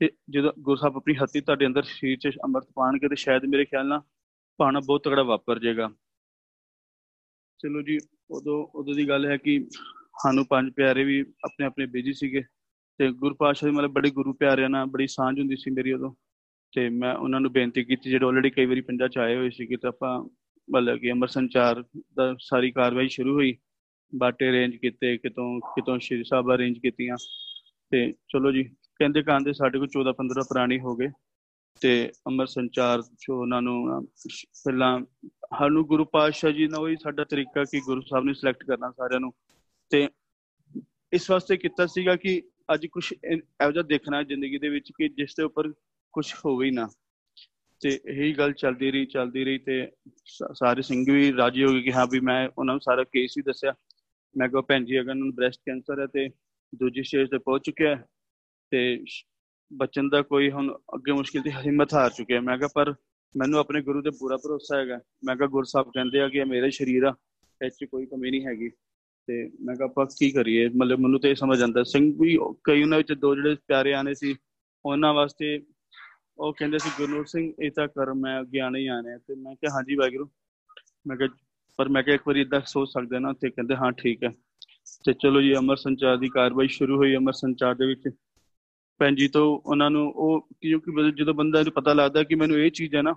ਤੇ 0.01 0.11
ਜਦੋਂ 0.31 0.53
ਗੁਰੂ 0.59 0.77
ਸਾਹਿਬ 0.77 0.97
ਆਪਣੀ 0.97 1.15
ਹੱਥੀ 1.15 1.41
ਤੁਹਾਡੇ 1.41 1.67
ਅੰਦਰ 1.67 1.83
ਸਰੀਰ 1.83 2.19
'ਚ 2.19 2.37
ਅੰਮ੍ਰਿਤ 2.45 2.71
ਪਾਣਗੇ 2.75 3.09
ਤੇ 3.09 3.17
ਸ਼ਾਇਦ 3.17 3.45
ਮੇਰੇ 3.45 3.65
ਖਿਆਲ 3.65 3.87
ਨਾਲ 3.87 4.03
ਪਾਣਾ 4.59 4.81
ਬਹੁਤ 4.81 5.05
ਤਗੜਾ 5.05 5.23
ਵਾਪਰ 5.23 5.59
ਜਾਏਗਾ। 5.59 5.91
ਚਲੋ 7.61 7.83
ਜੀ, 7.83 7.99
ਉਦੋਂ 8.31 8.67
ਉਦੋਂ 8.75 8.95
ਦੀ 8.95 9.09
ਗੱਲ 9.09 9.27
ਹੈ 9.27 9.37
ਕਿ 9.37 9.59
ਸਾਨੂੰ 10.23 10.45
ਪੰਜ 10.47 10.73
ਪਿਆਰੇ 10.73 11.05
ਵੀ 11.05 11.21
ਆਪਣੇ 11.21 11.67
ਆਪਣੇ 11.67 11.87
ਬਿਜ਼ੀ 11.87 12.13
ਸੀਗੇ 12.13 12.43
ਤੇ 12.99 13.11
ਗੁਰੂ 13.13 13.35
ਪਾਸ਼ਾ 13.35 13.67
ਦੇ 13.67 13.73
ਮਤਲਬ 13.73 13.93
ਬੜੇ 13.93 14.11
ਗੁਰੂ 14.11 14.33
ਪਿਆਰਿਆਂ 14.33 14.69
ਨਾਲ 14.71 14.87
ਬੜੀ 14.87 15.07
ਸਾਂਝ 15.07 15.39
ਹੁੰਦੀ 15.41 15.57
ਸੀ 15.57 15.71
ਮੇਰੀ 15.71 15.93
ਉਦੋਂ 15.93 16.15
ਤੇ 16.73 16.89
ਮੈਂ 16.89 17.15
ਉਹਨਾਂ 17.15 17.41
ਨੂੰ 17.41 17.53
ਬੇਨਤੀ 17.53 17.85
ਕੀਤੀ, 17.85 18.11
ਜਿਹੜੇ 18.11 18.27
ਆਲਰੇਡੀ 18.27 18.51
ਕਈ 18.51 18.67
ਵਾਰੀ 18.67 18.81
ਪੰਜਾ 18.81 19.09
ਚ 19.09 19.19
ਆਏ 19.19 19.37
ਹੋਏ 19.37 19.51
ਸੀਗੇ, 19.51 19.77
ਤਾਂ 19.77 19.91
ਆਪਾਂ 19.91 20.29
ਮਤਲਬ 20.71 20.99
ਕਿ 20.99 21.13
ਅਮਰ 21.13 21.29
ਸੰਚਾਰ 21.29 21.85
ਦਾ 22.15 22.37
ਸਾਰੀ 22.41 22.71
ਕਾਰਵਾਈ 22.71 23.09
ਸ਼ੁਰੂ 23.09 23.35
ਹੋਈ। 23.35 23.59
ਬਾਟੇ 24.15 24.49
ਅਰੇਂਜ 24.49 24.77
ਕੀਤੇ, 24.77 25.19
ਕਿਤੋਂ 25.19 25.61
ਕਿਤੋਂ 25.61 25.99
ਸ਼੍ਰੀ 25.99 26.25
ਸਾਹਿਬ 26.25 26.55
ਅਰੇਂਜ 26.55 26.79
ਕੀਤੀਆਂ। 26.79 27.17
ਤੇ 27.91 28.13
ਚਲੋ 28.13 28.53
ਜੀ, 28.53 28.65
ਕਹਿੰਦੇ 28.65 29.23
ਕਾਂਦੇ 29.23 29.53
ਸਾਡੇ 29.53 29.79
ਕੋਲ 29.79 29.89
14 29.89 30.13
15 30.13 30.43
ਪ੍ਰਾਣੀ 30.43 30.81
ਹੋ 30.81 30.97
ਗਏ। 30.97 31.09
ਤੇ 31.81 32.13
ਅਮਰ 32.29 32.47
ਸੰਚਾਰ 32.47 33.03
ਜੋ 33.03 33.41
ਉਹਨਾਂ 33.41 33.63
ਨੂੰ 33.63 34.07
ਪਹਿਲਾਂ 34.65 35.01
ਸਾਨੂੰ 35.59 35.87
ਗੁਰੂ 35.87 36.05
ਪਾਤਸ਼ਾਹ 36.05 36.51
ਜੀ 36.51 36.67
ਨੇ 36.67 36.79
ਉਹੀ 36.79 36.97
ਸਾਡਾ 36.97 37.25
ਤਰੀਕਾ 37.25 37.65
ਕਿ 37.65 37.81
ਗੁਰੂ 37.81 38.01
ਸਾਹਿਬ 38.01 38.25
ਨੇ 38.25 38.35
ਸਿਲੈਕਟ 38.35 38.65
ਕਰਨਾ 38.65 38.91
ਸਾਰਿਆਂ 38.91 39.21
ਨੂੰ। 39.21 39.33
ਤੇ 39.91 40.09
ਇਸ 41.13 41.31
ਵਾਸਤੇ 41.31 41.57
ਕੀਤਾ 41.57 41.87
ਸੀਗਾ 41.87 42.17
ਕਿ 42.17 42.43
ਅੱਜ 42.75 42.87
ਕੁਝ 42.87 43.13
ਇਹੋ 43.33 43.73
ਜਿਹਾ 43.73 43.83
ਦੇਖਣਾ 43.83 44.23
ਜ਼ਿੰਦਗੀ 44.23 44.59
ਦੇ 44.59 44.69
ਵਿੱਚ 44.69 44.93
ਕਿ 44.99 45.09
ਜਿਸ 45.09 45.35
ਦੇ 45.35 45.43
ਉੱਪਰ 45.43 45.73
ਕੁਝ 46.13 46.35
ਹੋਵੇ 46.45 46.67
ਹੀ 46.67 46.71
ਨਾ। 46.71 46.89
ਤੇ 47.83 48.01
ਇਹੀ 48.07 48.33
ਗੱਲ 48.33 48.53
ਚੱਲਦੀ 48.53 48.91
ਰਹੀ 48.91 49.07
ਚੱਲਦੀ 49.07 49.45
ਰਹੀ 49.45 49.59
ਤੇ 49.59 49.89
ਸਾਰੇ 50.55 50.83
ਸਿੰਘ 50.83 51.05
ਵੀ 51.13 51.33
ਰਾਜੀ 51.33 51.65
ਹੋ 51.65 51.73
ਗਏ 51.73 51.83
ਕਿ 51.83 51.93
ਹਾਂ 51.93 52.07
ਵੀ 52.11 52.21
ਮੈਂ 52.21 52.49
ਉਹਨਾਂ 52.59 52.75
ਨੂੰ 52.75 52.81
ਸਾਰਾ 52.81 53.05
ਕੇਸ 53.05 53.35
ਹੀ 53.39 53.43
ਦੱਸਿਆ। 53.43 53.75
ਮੈਂ 54.37 54.49
ਕਿਹਾ 54.49 54.61
ਭੈਣ 54.61 54.85
ਜੀ, 54.85 55.01
ਅਗਰ 55.01 55.15
ਨੂੰ 55.15 55.35
ਬ੍ਰੈਸਟ 55.35 55.61
ਕੈਂਸਰ 55.67 56.01
ਹੈ 56.01 56.07
ਤੇ 56.07 56.29
ਦੂਜੀ 56.75 57.03
ਸਟੇਜ 57.03 57.29
ਤੇ 57.31 57.39
ਪਹੁੰਚ 57.39 57.63
ਚੁੱਕਿਆ 57.67 58.03
ਤੇ 58.71 59.05
ਬਚਨ 59.73 60.09
ਦਾ 60.09 60.23
ਕੋਈ 60.23 60.51
ਹੁਣ 60.51 60.79
ਅੱਗੇ 60.95 61.13
ਮੁਸ਼ਕਿਲ 61.13 61.43
ਦੀ 61.43 61.51
ਹਿੰਮਤ 61.51 61.95
ਹਾਰ 61.95 62.11
ਚੁੱਕਿਆ 62.11 62.41
ਮੈਂ 62.41 62.59
ਕਿਹਾ 62.59 62.69
ਪਰ 62.75 62.95
ਮੈਨੂੰ 63.37 63.59
ਆਪਣੇ 63.59 63.83
ਗੁਰੂ 63.83 64.03
ਤੇ 64.03 64.11
ਪੂਰਾ 64.11 64.37
ਭਰੋਸਾ 64.37 64.79
ਹੈਗਾ। 64.79 64.99
ਮੈਂ 65.25 65.37
ਕਿਹਾ 65.37 65.49
ਗੁਰੂ 65.49 65.65
ਸਾਹਿਬ 65.65 65.89
ਕਹਿੰਦੇ 65.89 66.21
ਆ 66.21 66.29
ਕਿ 66.29 66.39
ਇਹ 66.39 66.47
ਮੇਰੇ 66.47 66.71
ਸਰੀਰ 66.71 67.03
ਆ 67.03 67.15
ਇੱਥੇ 67.65 67.87
ਕੋਈ 67.87 68.07
ਕਮੀ 68.07 68.31
ਨਹੀਂ 68.31 68.47
ਹੈਗੀ। 68.47 68.69
ਤੇ 69.27 69.51
ਮੈਂ 69.61 69.75
ਕਿਹਾ 69.75 69.89
ਆਪਾਂ 69.89 70.07
ਕੀ 70.07 70.31
ਕਰੀਏ? 70.31 70.69
ਮਤਲਬ 70.69 70.99
ਮੈਨੂੰ 70.99 71.21
ਤੇ 71.21 71.35
ਸਮਝ 71.35 71.63
ਆਂਦਾ 71.63 71.83
ਸਿੰਘ 71.83 72.15
ਵੀ 72.21 72.39
ਕਈ 72.65 72.83
ਉਹਨਾਂ 72.83 72.99
ਵਿੱਚ 72.99 73.13
ਦੋ 73.13 73.35
ਜਿਹੜੇ 73.35 73.57
ਪਿਆਰੇ 73.69 73.95
ਆਨੇ 73.95 74.15
ਸੀ, 74.15 74.37
ਉਹਨਾਂ 74.85 75.15
ਵਾਸਤੇ 75.15 75.63
ਉਹ 76.39 76.53
ਕਹਿੰਦੇ 76.53 76.79
ਸੀ, 76.79 76.91
ਗੁਰਨੂਰ 76.99 77.25
ਸਿੰਘ, 77.25 77.53
ਇਹ 77.63 77.71
ਤਾਂ 77.71 77.89
ਕਰਮ 77.89 78.21
ਮੈਂ 78.21 78.45
ਗਿਆਨ 78.45 78.77
ਹੀ 78.77 78.87
ਆਣੇ 78.87 79.19
ਤੇ 79.19 79.35
ਮੈਂ 79.35 79.55
ਕਿਹਾ, 79.55 79.75
ਹਾਂਜੀ 79.75 79.95
ਵਾਹਿਗੁਰੂ। 79.95 80.31
ਮੈਂ 81.07 81.17
ਕਿਹਾ, 81.17 81.29
ਪਰ 81.77 81.89
ਮੈਂ 81.89 82.03
ਕਿਹਾ, 82.03 82.15
ਇੱਕ 82.15 82.23
ਵਾਰੀ 82.27 82.41
ਇਦਾਂ 82.41 82.61
ਸੋਚ 82.67 82.89
ਸਕਦੇ 82.89 83.19
ਨਾ, 83.19 83.33
ਤੇ 83.33 83.51
ਕਹਿੰਦੇ, 83.51 83.77
ਹਾਂ, 83.77 83.93
ਠੀਕ 83.93 84.25
ਹੈ। 84.25 84.31
ਤੇ 85.05 85.13
ਚਲੋ 85.13 85.41
ਜੀ, 85.41 85.55
ਅਮਰ 85.55 85.77
ਸੰਚਾਰ 85.77 86.17
ਦੀ 86.17 86.29
ਕਾਰਵਾਈ 86.29 86.69
ਸ਼ੁਰੂ 86.69 86.97
ਹੋਈ 86.97 87.17
ਅਮਰ 87.17 87.33
ਸੰਚਾਰ 87.33 87.75
ਦੇ 87.75 87.87
ਵਿੱਚ। 87.87 88.11
ਭੈਣ 88.99 89.15
ਜੀ 89.15 89.29
ਤੋਂ 89.29 89.61
ਉਹਨਾਂ 89.67 89.91
ਨੂੰ 89.91 90.13
ਉਹ, 90.13 90.49
ਕਿਉਂਕਿ 90.61 91.11
ਜਦੋਂ 91.11 91.35
ਬੰਦਾ 91.35 91.63
ਨੂੰ 91.63 91.73
ਪਤਾ 91.73 91.93
ਲੱਗਦਾ 91.93 92.23
ਕਿ 92.23 92.35
ਮੈਨੂੰ 92.35 92.57
ਇਹ 92.57 92.71
ਚੀਜ਼ 92.71 92.95
ਹੈ 92.95 93.03
ਨਾ, 93.03 93.15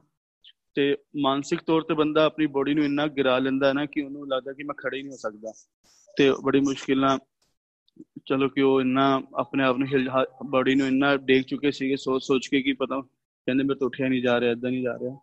ਤੇ 0.73 0.97
ਮਾਨਸਿਕ 1.17 1.59
ਤੌਰ 1.61 1.81
ਤੇ 1.81 1.93
ਬੰਦਾ 1.93 2.25
ਆਪਣੀ 2.25 2.45
ਬੋਡੀ 2.45 2.73
ਨੂੰ 2.73 2.83
ਇੰਨਾ 2.83 3.07
ਗਿਰਾ 3.07 3.39
ਲੈਂਦਾ 3.39 3.67
ਹੈ 3.67 3.73
ਨਾ 3.73 3.85
ਕਿ 3.85 4.01
ਉਹਨੂੰ 4.01 4.27
ਲੱਗਦਾ 4.27 4.53
ਕਿ 4.53 4.63
ਮੈਂ 4.63 4.75
ਖੜਾ 4.75 4.97
ਹੀ 4.97 5.01
ਨਹੀਂ 5.01 5.11
ਹੋ 5.11 5.17
ਸਕਦਾ। 5.17 5.53
ਤੇ 6.17 6.31
ਬੜੀ 6.43 6.59
ਮੁਸ਼ਕਿਲ 6.59 6.99
ਨਾਲ 6.99 7.19
ਚਲੋ 8.27 8.49
ਕਿ 8.49 8.61
ਉਹ 8.61 8.81
ਇੰਨਾ 8.81 9.21
ਆਪਣੇ 9.35 9.63
ਆਪ 9.63 9.77
ਨੂੰ 9.77 9.87
ਹਿਲ 9.87 10.09
ਬੋਡੀ 10.45 10.75
ਨੂੰ 10.75 10.87
ਇੰਨਾ 10.87 11.15
ਦੇਖ 11.17 11.45
ਚੁੱਕੇ 11.45 11.71
ਸੀਗੇ 11.71 11.95
ਸੋਚ 11.95 12.23
ਸੋਚ 12.23 12.47
ਕੇ 12.47 12.61
ਕੀ 12.61 12.73
ਪਤਾ 12.73 12.99
ਕਹਿੰਦੇ 13.01 13.63
ਮੈਂ 13.63 13.75
ਤਾਂ 13.75 13.87
ਉੱਠਿਆ 13.87 14.07
ਨਹੀਂ 14.07 14.21
ਜਾ 14.21 14.39
ਰਿਹਾ 14.39 14.51
ਇਦਾਂ 14.51 14.71
ਨਹੀਂ 14.71 14.83
ਜਾ 14.83 14.93
ਰਿਹਾ। 14.93 15.17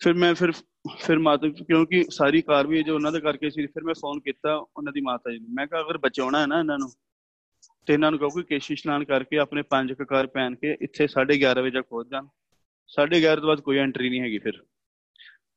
ਫਿਰ 0.00 0.14
ਮੈਂ 0.14 0.34
ਫਿਰ 0.34 0.52
ਫਿਰ 1.00 1.18
ਮਾਤਾ 1.18 1.48
ਕਿਉਂਕਿ 1.48 2.04
ਸਾਰੀ 2.10 2.40
ਕਾਰਵਾਈ 2.42 2.82
ਜੋ 2.82 2.94
ਉਹਨਾਂ 2.94 3.12
ਦੇ 3.12 3.20
ਕਰਕੇ 3.20 3.50
ਸੀ, 3.50 3.66
ਫਿਰ 3.66 3.84
ਮੈਂ 3.84 3.94
ਫੋਨ 3.94 4.20
ਕੀਤਾ 4.20 4.54
ਉਹਨਾਂ 4.54 4.92
ਦੀ 4.92 5.00
ਮਾਤਾ 5.00 5.30
ਜੀ 5.30 5.38
ਨੂੰ। 5.38 5.48
ਮੈਂ 5.54 5.66
ਕਿਹਾ, 5.66 5.80
ਅਗਰ 5.80 5.98
ਬਚਾਉਣਾ 5.98 6.40
ਹੈ 6.40 6.46
ਨਾ 6.46 6.58
ਇਹਨਾਂ 6.58 6.78
ਨੂੰ, 6.78 6.90
ਤੇ 7.86 7.92
ਇਹਨਾਂ 7.94 8.10
ਨੂੰ 8.10 8.20
ਕਹੋ 8.20 8.28
ਕਿ 8.28 8.42
ਕੇਸ਼ੀ 8.42 8.74
ਇਸ਼ਨਾਨ 8.74 9.04
ਕਰਕੇ 9.04 9.38
ਆਪਣੇ 9.38 9.62
ਪੰਜ 9.62 9.92
ਕਕਾਰ 9.92 10.26
ਪਹਿਨ 10.26 10.54
ਕੇ 10.54 10.76
ਇੱਥੇ 10.80 11.06
11:30 11.06 11.62
ਵਜੇ 11.62 11.70
ਤੱਕ 11.70 11.86
ਪਹੁੰਚ 11.88 12.08
ਜਾਣ। 12.08 12.26
11:30 12.88 13.40
ਤੋਂ 13.40 13.48
ਬਾਅਦ 13.48 13.60
ਕੋਈ 13.60 13.78
ਐਂਟਰੀ 13.78 14.10
ਨਹੀਂ 14.10 14.20
ਹੈਗੀ 14.20 14.38
ਫਿਰ। 14.38 14.62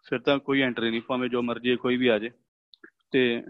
ਫਿਰ 0.06 0.20
ਤਾਂ 0.20 0.38
ਕੋਈ 0.40 0.62
ਐਂਟਰੀ 0.62 0.90
ਨਹੀਂ, 0.90 1.02
ਭਾਵੇਂ 1.02 1.30
ਜੋ 1.30 1.42
ਮਰਜ਼ੀ 1.42 1.76
ਕੋਈ 1.76 1.98
ਵੀ 1.98 2.08
ਆ 2.08 2.20
ਜਾਏ। 2.20 2.32
ਤੇ 3.12 3.44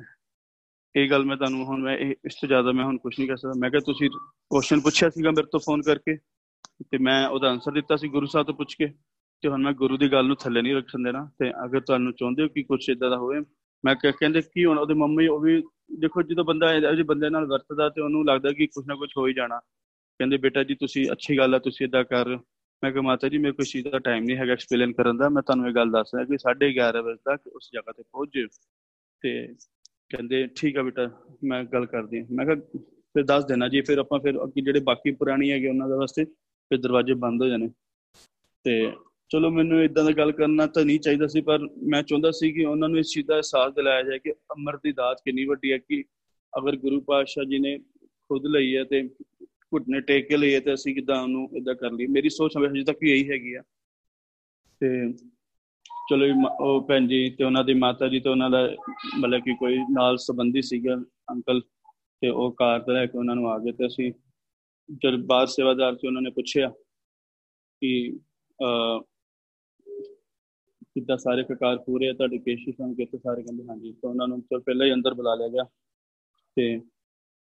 ਇਹ 0.97 1.09
ਗੱਲ 1.09 1.25
ਮੈਂ 1.25 1.37
ਤੁਹਾਨੂੰ 1.37 1.65
ਹੁਣ 1.65 1.81
ਮੈਂ 1.81 1.97
ਇਸ 1.97 2.35
ਤੋਂ 2.35 2.47
ਜ਼ਿਆਦਾ 2.47 2.71
ਮੈਂ 2.71 2.85
ਹੁਣ 2.85 2.97
ਕੁਝ 2.97 3.13
ਨਹੀਂ 3.19 3.27
ਕਰ 3.29 3.37
ਸਕਦਾ। 3.37 3.53
ਮੈਂ 3.59 3.69
ਕਿਹਾ 3.69 3.81
ਤੁਸੀਂ 3.85 4.09
ਕੁਐਸਚਨ 4.09 4.79
ਪੁੱਛਿਆ 4.81 5.09
ਸੀਗਾ 5.09 5.31
ਮੇਰੇ 5.31 5.47
ਤੋਂ 5.51 5.59
ਫੋਨ 5.59 5.81
ਕਰਕੇ 5.81 6.15
ਤੇ 6.91 6.97
ਮੈਂ 6.97 7.27
ਉਹਦਾ 7.27 7.49
ਆਨਸਰ 7.49 7.71
ਦਿੱਤਾ 7.71 7.95
ਸੀ 7.95 8.07
ਗੁਰੂ 8.07 8.25
ਸਾਹਿਬ 8.25 8.47
ਤੋਂ 8.47 8.53
ਪੁੱਛ 8.53 8.75
ਕੇ 8.75 8.87
ਤੇ 9.43 9.49
ਹੁਣ 9.49 9.63
ਮੈਂ 9.63 9.73
ਗੁਰੂ 9.73 9.97
ਦੀ 9.97 10.11
ਗੱਲ 10.11 10.27
ਨੂੰ 10.27 10.35
ਥੱਲੇ 10.35 10.61
ਨਹੀਂ 10.61 10.75
ਰੱਖਣ 10.75 11.03
ਦੇਣਾ 11.03 11.23
ਤੇ 11.39 11.51
ਅਗਰ 11.65 11.79
ਤੁਹਾਨੂੰ 11.79 12.13
ਚਾਹੁੰਦੇ 12.13 12.43
ਹੋ 12.43 12.47
ਕਿ 12.47 12.63
ਕੁਝ 12.63 12.89
ਇਦਾਂ 12.89 13.09
ਦਾ 13.09 13.17
ਹੋਵੇ, 13.17 13.39
ਮੈਂ 13.83 13.95
ਕਹਿੰਦੇ 13.95 14.41
ਕੀ 14.41 14.65
ਹੁਣ 14.65 14.77
ਉਹਦੇ 14.79 14.93
ਮੰਮੀ 14.93 15.27
ਉਹ 15.27 15.39
ਵੀ 15.39 15.61
ਦੇਖੋ 15.99 16.21
ਜਦੋਂ 16.21 16.45
ਬੰਦਾ 16.45 16.73
ਇਹੋ 16.73 16.91
ਜਿਹੇ 16.91 17.03
ਬੰਦੇ 17.03 17.29
ਨਾਲ 17.29 17.45
ਵਰਤਦਾ 17.45 17.89
ਤੇ 17.89 18.01
ਉਹਨੂੰ 18.01 18.25
ਲੱਗਦਾ 18.25 18.51
ਕਿ 18.51 18.67
ਕੁਝ 18.67 18.85
ਨਾ 18.87 18.95
ਕੁਝ 18.95 19.09
ਹੋ 19.17 19.27
ਹੀ 19.27 19.33
ਜਾਣਾ। 19.33 19.59
ਕਹਿੰਦੇ, 19.59 20.37
ਬੇਟਾ 20.37 20.63
ਜੀ, 20.63 20.75
ਤੁਸੀਂ 20.75 21.05
ਅੱਛੀ 21.11 21.37
ਗੱਲ 21.37 21.55
ਆ, 21.55 21.59
ਤੁਸੀਂ 21.59 21.85
ਇਦਾਂ 21.85 22.03
ਕਰ 22.03 22.29
ਮੈਂ 22.83 22.91
ਕਿਹਾ, 22.91 23.01
ਮਾਤਾ 23.01 23.29
ਜੀ, 23.29 23.37
ਮੇਰੇ 23.37 23.53
ਕੋਲ 23.53 23.65
ਚੀਜ਼ 23.65 23.87
ਦਾ 23.87 23.99
ਟਾਈਮ 23.99 24.23
ਨਹੀਂ 24.23 24.37
ਹੈਗਾ 24.37 24.53
ਐਕਸਪਲੇਨ 24.53 24.93
ਕਰਨ 24.93 25.17
ਦਾ। 25.17 25.29
ਮੈਂ 25.29 25.41
ਤੁਹਾਨੂੰ 25.41 25.67
ਇਹ 25.67 25.73
ਗੱਲ 25.73 25.91
ਦੱਸ 25.91 26.11
ਰਿਹਾ 26.15 26.25
ਕਿ 26.25 26.37
11:30 26.37 27.01
ਵਜੇ 27.01 27.17
ਤੱਕ 27.25 27.47
ਉਸ 27.47 27.69
ਜਗ੍ਹਾ 27.73 27.93
ਤੇ 27.97 28.03
ਪਹੁੰਚ 28.03 28.29
ਜਿਓ। 28.33 28.47
ਤੇ 29.21 29.55
ਕਹਿੰਦੇ, 30.09 30.47
ਠੀਕ 30.55 30.77
ਆ 30.77 30.83
ਬੇਟਾ, 30.83 31.09
ਮੈਂ 31.43 31.63
ਗੱਲ 31.63 31.85
ਕਰਦੀ 31.85 32.25
ਮੈਂ 32.31 32.45
ਕਿਹਾ, 32.45 32.55
ਫਿਰ 33.13 33.23
ਦੱਸ 33.23 33.45
ਦੇਣਾ 33.45 33.67
ਜੀ, 33.67 33.81
ਫਿਰ 33.81 33.97
ਆਪਾਂ 33.97 34.19
ਫਿਰ 34.19 34.43
ਅੱਗੇ 34.43 34.61
ਜਿਹੜੇ 34.61 34.79
ਬਾਕੀ 34.79 35.11
ਪੁਰਾਣੀ 35.11 35.51
ਹੈਗੇ 35.51 35.67
ਉਹਨਾਂ 35.67 35.89
ਦੇ 35.89 35.95
ਵਾਸਤੇ 35.95 36.25
ਫਿਰ 36.25 36.77
ਦਰਵਾਜ਼ੇ 36.77 37.13
ਬੰਦ 37.13 37.41
ਹੋ 37.41 37.47
ਜਾਣੇ। 37.47 37.69
ਤੇ 38.63 38.91
ਚਲੋ 39.29 39.49
ਮੈਨੂੰ 39.49 39.83
ਇਦਾਂ 39.83 40.03
ਦਾ 40.03 40.11
ਗੱਲ 40.11 40.31
ਕਰਨਾ 40.31 40.67
ਤਾਂ 40.67 40.85
ਨਹੀਂ 40.85 40.99
ਚਾਹੀਦਾ 40.99 41.27
ਸੀ, 41.27 41.41
ਪਰ 41.41 41.59
ਮੈਂ 41.83 42.03
ਚਾਹੁੰਦਾ 42.03 42.31
ਸੀ 42.31 42.51
ਕਿ 42.51 42.65
ਉਹਨਾਂ 42.65 42.89
ਨੂੰ 42.89 42.99
ਇਸ 42.99 43.07
ਚੀਜ਼ 43.07 43.27
ਦਾ 43.27 43.35
ਅਹਿਸਾਸ 43.35 43.73
ਦਿਲਾਇਆ 43.73 44.03
ਜਾਏ 44.03 44.19
ਕਿ 44.19 44.31
ਅਮਰ 44.31 44.77
ਦੀ 44.77 44.91
ਦਾਤ 44.91 45.21
ਕਿੰਨੀ 45.25 45.45
ਵੱਡੀ 45.45 45.71
ਹੈ, 45.71 45.77
ਕਿ 45.77 46.03
ਅਗਰ 46.57 46.75
ਗੁਰੂ 46.75 47.01
ਪਾਤਸ਼ਾਹ 47.01 47.43
ਜੀ 47.43 47.59
ਨੇ 47.59 47.77
ਖੁਦ 48.29 48.45
ਲਈ 48.45 48.75
ਹੈ 48.75 48.83
ਤੇ 48.83 49.09
ਘੁੱਟਨੇ 49.73 50.01
ਟੇਕ 50.01 50.27
ਕੇ 50.27 50.37
ਲਈ 50.37 50.53
ਹੈ 50.53 50.59
ਤੇ 50.59 50.73
ਅਸੀਂ 50.73 50.95
ਕਿਦਾਂ 50.95 51.21
ਉਹਨੂੰ 51.23 51.49
ਇਦਾਂ 51.57 51.75
ਕਰ 51.75 51.91
ਲਈ 51.91 52.07
ਮੇਰੀ 52.07 52.29
ਸੋਚ 52.29 52.57
ਹਮੇਸ਼ਾ 52.57 52.83
ਤੱਕ 52.83 52.97
ਵੀ 53.01 53.11
ਇਹੀ 53.11 53.29
ਹੈਗੀ 53.29 53.53
ਆ। 53.53 53.61
ਤੇ 54.81 55.13
ਚਲੋ 56.09 56.25
ਉਹ 56.59 56.81
ਭੈਣ 56.87 57.07
ਜੀ 57.07 57.29
ਤੇ 57.29 57.43
ਉਹਨਾਂ 57.43 57.63
ਦੀ 57.63 57.73
ਮਾਤਾ 57.73 58.07
ਜੀ 58.07 58.19
ਤੇ 58.19 58.29
ਉਹਨਾਂ 58.29 58.49
ਦਾ 58.49 58.61
ਮਤਲਬ 59.19 59.41
ਕਿ 59.41 59.53
ਕੋਈ 59.55 59.77
ਨਾਲ 59.91 60.17
ਸੰਬੰਧੀ 60.17 60.61
ਸੀਗਾ 60.61 60.95
ਅੰਕਲ 61.31 61.61
ਤੇ 62.21 62.29
ਉਹ 62.29 62.51
ਕਾਰ 62.51 62.79
ਤੇ 62.79 62.93
ਲੈ 62.93 63.05
ਕੇ 63.05 63.17
ਉਹਨਾਂ 63.17 63.35
ਨੂੰ 63.35 63.49
ਆ 63.51 63.57
ਗਏ 63.59 63.71
ਤੇ 63.71 63.85
ਅਸੀਂ 63.87 64.11
ਜਦ 65.03 65.25
ਬਾਅਦ 65.25 65.47
ਸੇਵਾਦਾਰ 65.47 65.95
ਸੀ 65.95 66.07
ਉਹਨਾਂ 66.07 66.21
ਨੇ 66.21 66.29
ਪੁੱਛਿਆ 66.29 66.69
ਕਿ 67.81 67.91
ਅ 68.59 68.99
ਕਿੱਦਾਂ 70.95 71.17
ਸਾਰੇ 71.17 71.43
ਕਕਾਰ 71.43 71.77
ਪੂਰੇ 71.77 72.09
ਆ, 72.09 72.13
ਤੁਹਾਡੇ 72.13 72.37
ਕੇਸ਼ੀ 72.37 72.71
ਸੰ 72.71 72.93
ਕਿਤੇ 72.95 73.17
ਸਾਰੇ 73.17 73.41
ਕਹਿੰਦੇ 73.43 73.63
ਹਾਂਜੀ, 73.69 73.91
ਤਾਂ 73.91 74.09
ਉਹਨਾਂ 74.09 74.27
ਨੂੰ 74.27 74.41
ਚਲ 74.41 74.59
ਪਹਿਲਾਂ 74.59 74.85
ਹੀ 74.87 74.93
ਅੰਦਰ 74.93 75.13
ਬੁਲਾ 75.13 75.35
ਲਿਆ 75.35 75.47
ਗਿਆ 75.47 75.63
ਤੇ 76.57 76.79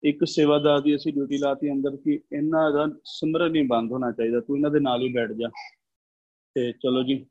ਇੱਕ 0.04 0.24
ਸੇਵਾਦਾਰ 0.26 0.80
ਦੀ 0.82 0.96
ਅਸੀਂ 0.96 1.14
ਡਿਊਟੀ 1.14 1.38
ਲਾਤੀ 1.38 1.72
ਅੰਦਰ 1.72 1.96
ਕਿ 1.96 2.20
ਇਹਨਾਂ 2.34 2.72
ਦਾ 2.72 2.88
ਸਿਮਰਨ 3.06 3.52
ਨਹੀਂ 3.52 3.64
ਬੰਦ 3.68 3.92
ਹੋਣਾ 3.92 4.12
ਚਾਹੀਦਾ, 4.12 4.40
ਤੂੰ 4.40 4.56
ਇਹਨਾਂ 4.58 4.72
ਦੇ 4.72 4.80
ਨਾਲ 4.80 5.02
ਹੀ 5.02 5.12
ਬੈਠ 5.14 5.32
ਜਾ 5.32 5.50
ਤੇ 6.56 6.72
ਚਲੋ 6.72 7.04
ਜੀ 7.04 7.26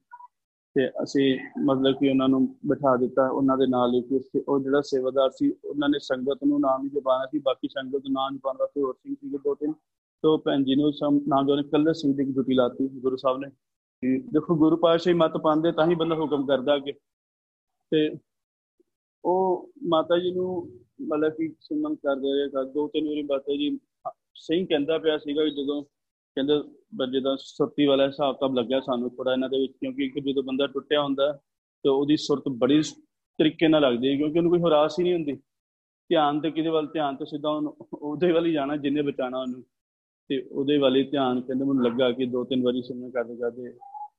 ਤੇ 0.76 0.88
ਅਸੀਂ 1.02 1.24
ਮਤਲਬ 1.64 1.96
ਕਿ 1.98 2.08
ਉਹਨਾਂ 2.10 2.28
ਨੂੰ 2.28 2.40
ਬਿਠਾ 2.66 2.96
ਦਿੱਤਾ, 2.96 3.28
ਉਹਨਾਂ 3.28 3.56
ਦੇ 3.58 3.66
ਨਾਲ 3.66 3.94
ਹੀ 3.94 4.00
ਕਿ 4.02 4.42
ਉਹ 4.48 4.60
ਜਿਹੜਾ 4.60 4.80
ਸੇਵਾਦਾਰ 4.86 5.30
ਸੀ, 5.30 5.50
ਉਹਨਾਂ 5.64 5.88
ਨੇ 5.88 5.98
ਸੰਗਤ 6.02 6.44
ਨੂੰ 6.46 6.60
ਨਾਮ 6.60 6.84
ਹੀ 6.84 6.88
ਜਪਾਣਾ 6.90 7.26
ਸੀ, 7.26 7.38
ਬਾਕੀ 7.38 7.68
ਸੰਗਤ 7.68 8.04
ਨੂੰ 8.04 8.12
ਨਾਮ 8.12 8.36
ਜਪਾਉਣ 8.36 8.56
ਵਾਸਤੇ 8.60 8.82
ਹੋਰ 8.82 8.94
ਸਿੰਘ 8.94 9.14
ਸੀਗੇ 9.14 9.38
ਦੋ 9.44 9.54
ਤਿੰਨ। 9.54 9.72
ਤੋਂ 10.24 10.38
ਭੈਣ 10.38 10.64
ਜੀ 10.64 10.74
ਨੂੰ 10.74 10.92
ਨਾਮ 11.28 11.46
ਜੋ 11.46 11.56
ਨੇ 11.56 11.62
ਕੱਲੇ 11.62 11.92
ਸਿੰਘ 11.92 12.14
ਦੀ 12.16 12.24
ਡਿਊਟੀ 12.24 12.54
ਲਾਤੀ 12.54 12.88
ਗੁਰੂ 13.00 13.16
ਸਾਹਿਬ 13.16 13.38
ਨੇ। 13.38 13.50
ਦੇਖੋ, 14.32 14.54
ਗੁਰੂ 14.56 14.76
ਪਾਤਸ਼ਾਹ 14.76 15.14
ਮਤ 15.14 15.36
ਪਾਉਂਦੇ, 15.42 15.72
ਤਾਂ 15.72 15.86
ਹੀ 15.86 15.94
ਬੰਦਾ 15.94 16.16
ਹੁਕਮ 16.16 16.46
ਕਰਦਾ 16.46 16.78
ਕਿ 16.78 16.92
ਤੇ 17.92 18.08
ਉਹ 19.24 19.70
ਮਾਤਾ 19.88 20.18
ਜੀ 20.18 20.30
ਨੂੰ 20.32 20.48
ਮਤਲਬ 21.02 21.32
ਕਿ 21.32 21.48
ਸੁਣਨ 21.60 21.94
ਕਰਦੇ 21.94 22.32
ਰਹੇ। 22.32 22.64
ਦੋ 22.72 22.86
ਤਿੰਨ 22.88 23.06
ਵਾਰੀ 23.06 23.22
ਮਾਤਾ 23.22 23.56
ਜੀ 23.56 23.78
ਸਹੀ 24.34 24.64
ਕਹਿੰਦਾ 24.66 24.98
ਪਿਆ 24.98 25.16
ਸੀਗਾ 25.18 25.44
ਕਿ 25.44 25.50
ਜਦੋਂ 25.50 25.82
ਕਹਿੰਦੇ 26.34 26.54
ਬੱਜੇ 26.94 27.20
ਦਾ 27.20 27.36
ਸੁਰਤੀ 27.40 27.86
ਵਾਲਾ 27.86 28.06
ਹਿਸਾਬ 28.06 28.36
ਤਾਂ 28.36 28.48
ਲੱਗਿਆ 28.48 28.80
ਸਾਨੂੰ 28.80 29.10
ਥੋੜਾ 29.10 29.32
ਇਹਨਾਂ 29.32 29.48
ਦੇ 29.48 29.60
ਵਿੱਚ, 29.60 29.72
ਕਿਉਂਕਿ 29.72 30.04
ਇੱਕ 30.04 30.18
ਜਦੋਂ 30.18 30.42
ਬੰਦਾ 30.42 30.66
ਟੁੱਟਿਆ 30.66 31.02
ਹੁੰਦਾ 31.02 31.32
ਤੇ 31.82 31.88
ਉਹਦੀ 31.88 32.16
ਸੁਰਤ 32.16 32.48
ਬੜੀ 32.48 32.82
ਤਰੀਕੇ 33.38 33.68
ਨਾਲ 33.68 33.82
ਲੱਗਦੀ 33.82 34.08
ਹੈ, 34.08 34.16
ਕਿਉਂਕਿ 34.16 34.38
ਉਹਨੂੰ 34.38 34.52
ਕੋਈ 34.52 34.60
ਹਰਾਸ 34.60 34.98
ਹੀ 34.98 35.04
ਨਹੀਂ 35.04 35.14
ਹੁੰਦੀ। 35.14 35.32
ਧਿਆਨ 36.08 36.40
ਤੇ 36.40 36.50
ਕਿਹਦੇ 36.50 36.70
ਵੱਲ? 36.70 36.86
ਧਿਆਨ 36.86 37.16
ਤੇ 37.16 37.24
ਸਿੱਧਾ 37.24 37.50
ਉਹਦੇ 37.92 38.32
ਵੱਲ 38.32 38.46
ਹੀ 38.46 38.52
ਜਾਣਾ 38.52 38.76
ਜਿੰਨੇ 38.76 39.02
ਬਚਾਣਾ 39.02 39.40
ਉਹਨੂੰ। 39.40 39.64
ਤੇ 40.28 40.42
ਉਹਦੇ 40.52 40.78
ਵੱਲ 40.78 41.04
ਧਿਆਨ 41.10 41.40
ਕਹਿੰਦੇ 41.40 41.64
ਮੈਨੂੰ 41.64 41.84
ਲੱਗਾ 41.84 42.12
ਕਿ 42.12 42.26
ਦੋ 42.26 42.44
ਤਿੰਨ 42.44 42.62
ਵਾਰੀ 42.62 42.82
ਸੁਣਨ 42.82 43.10
ਕਰਦੇ 43.10 43.36
ਕਰਦੇ 43.36 43.72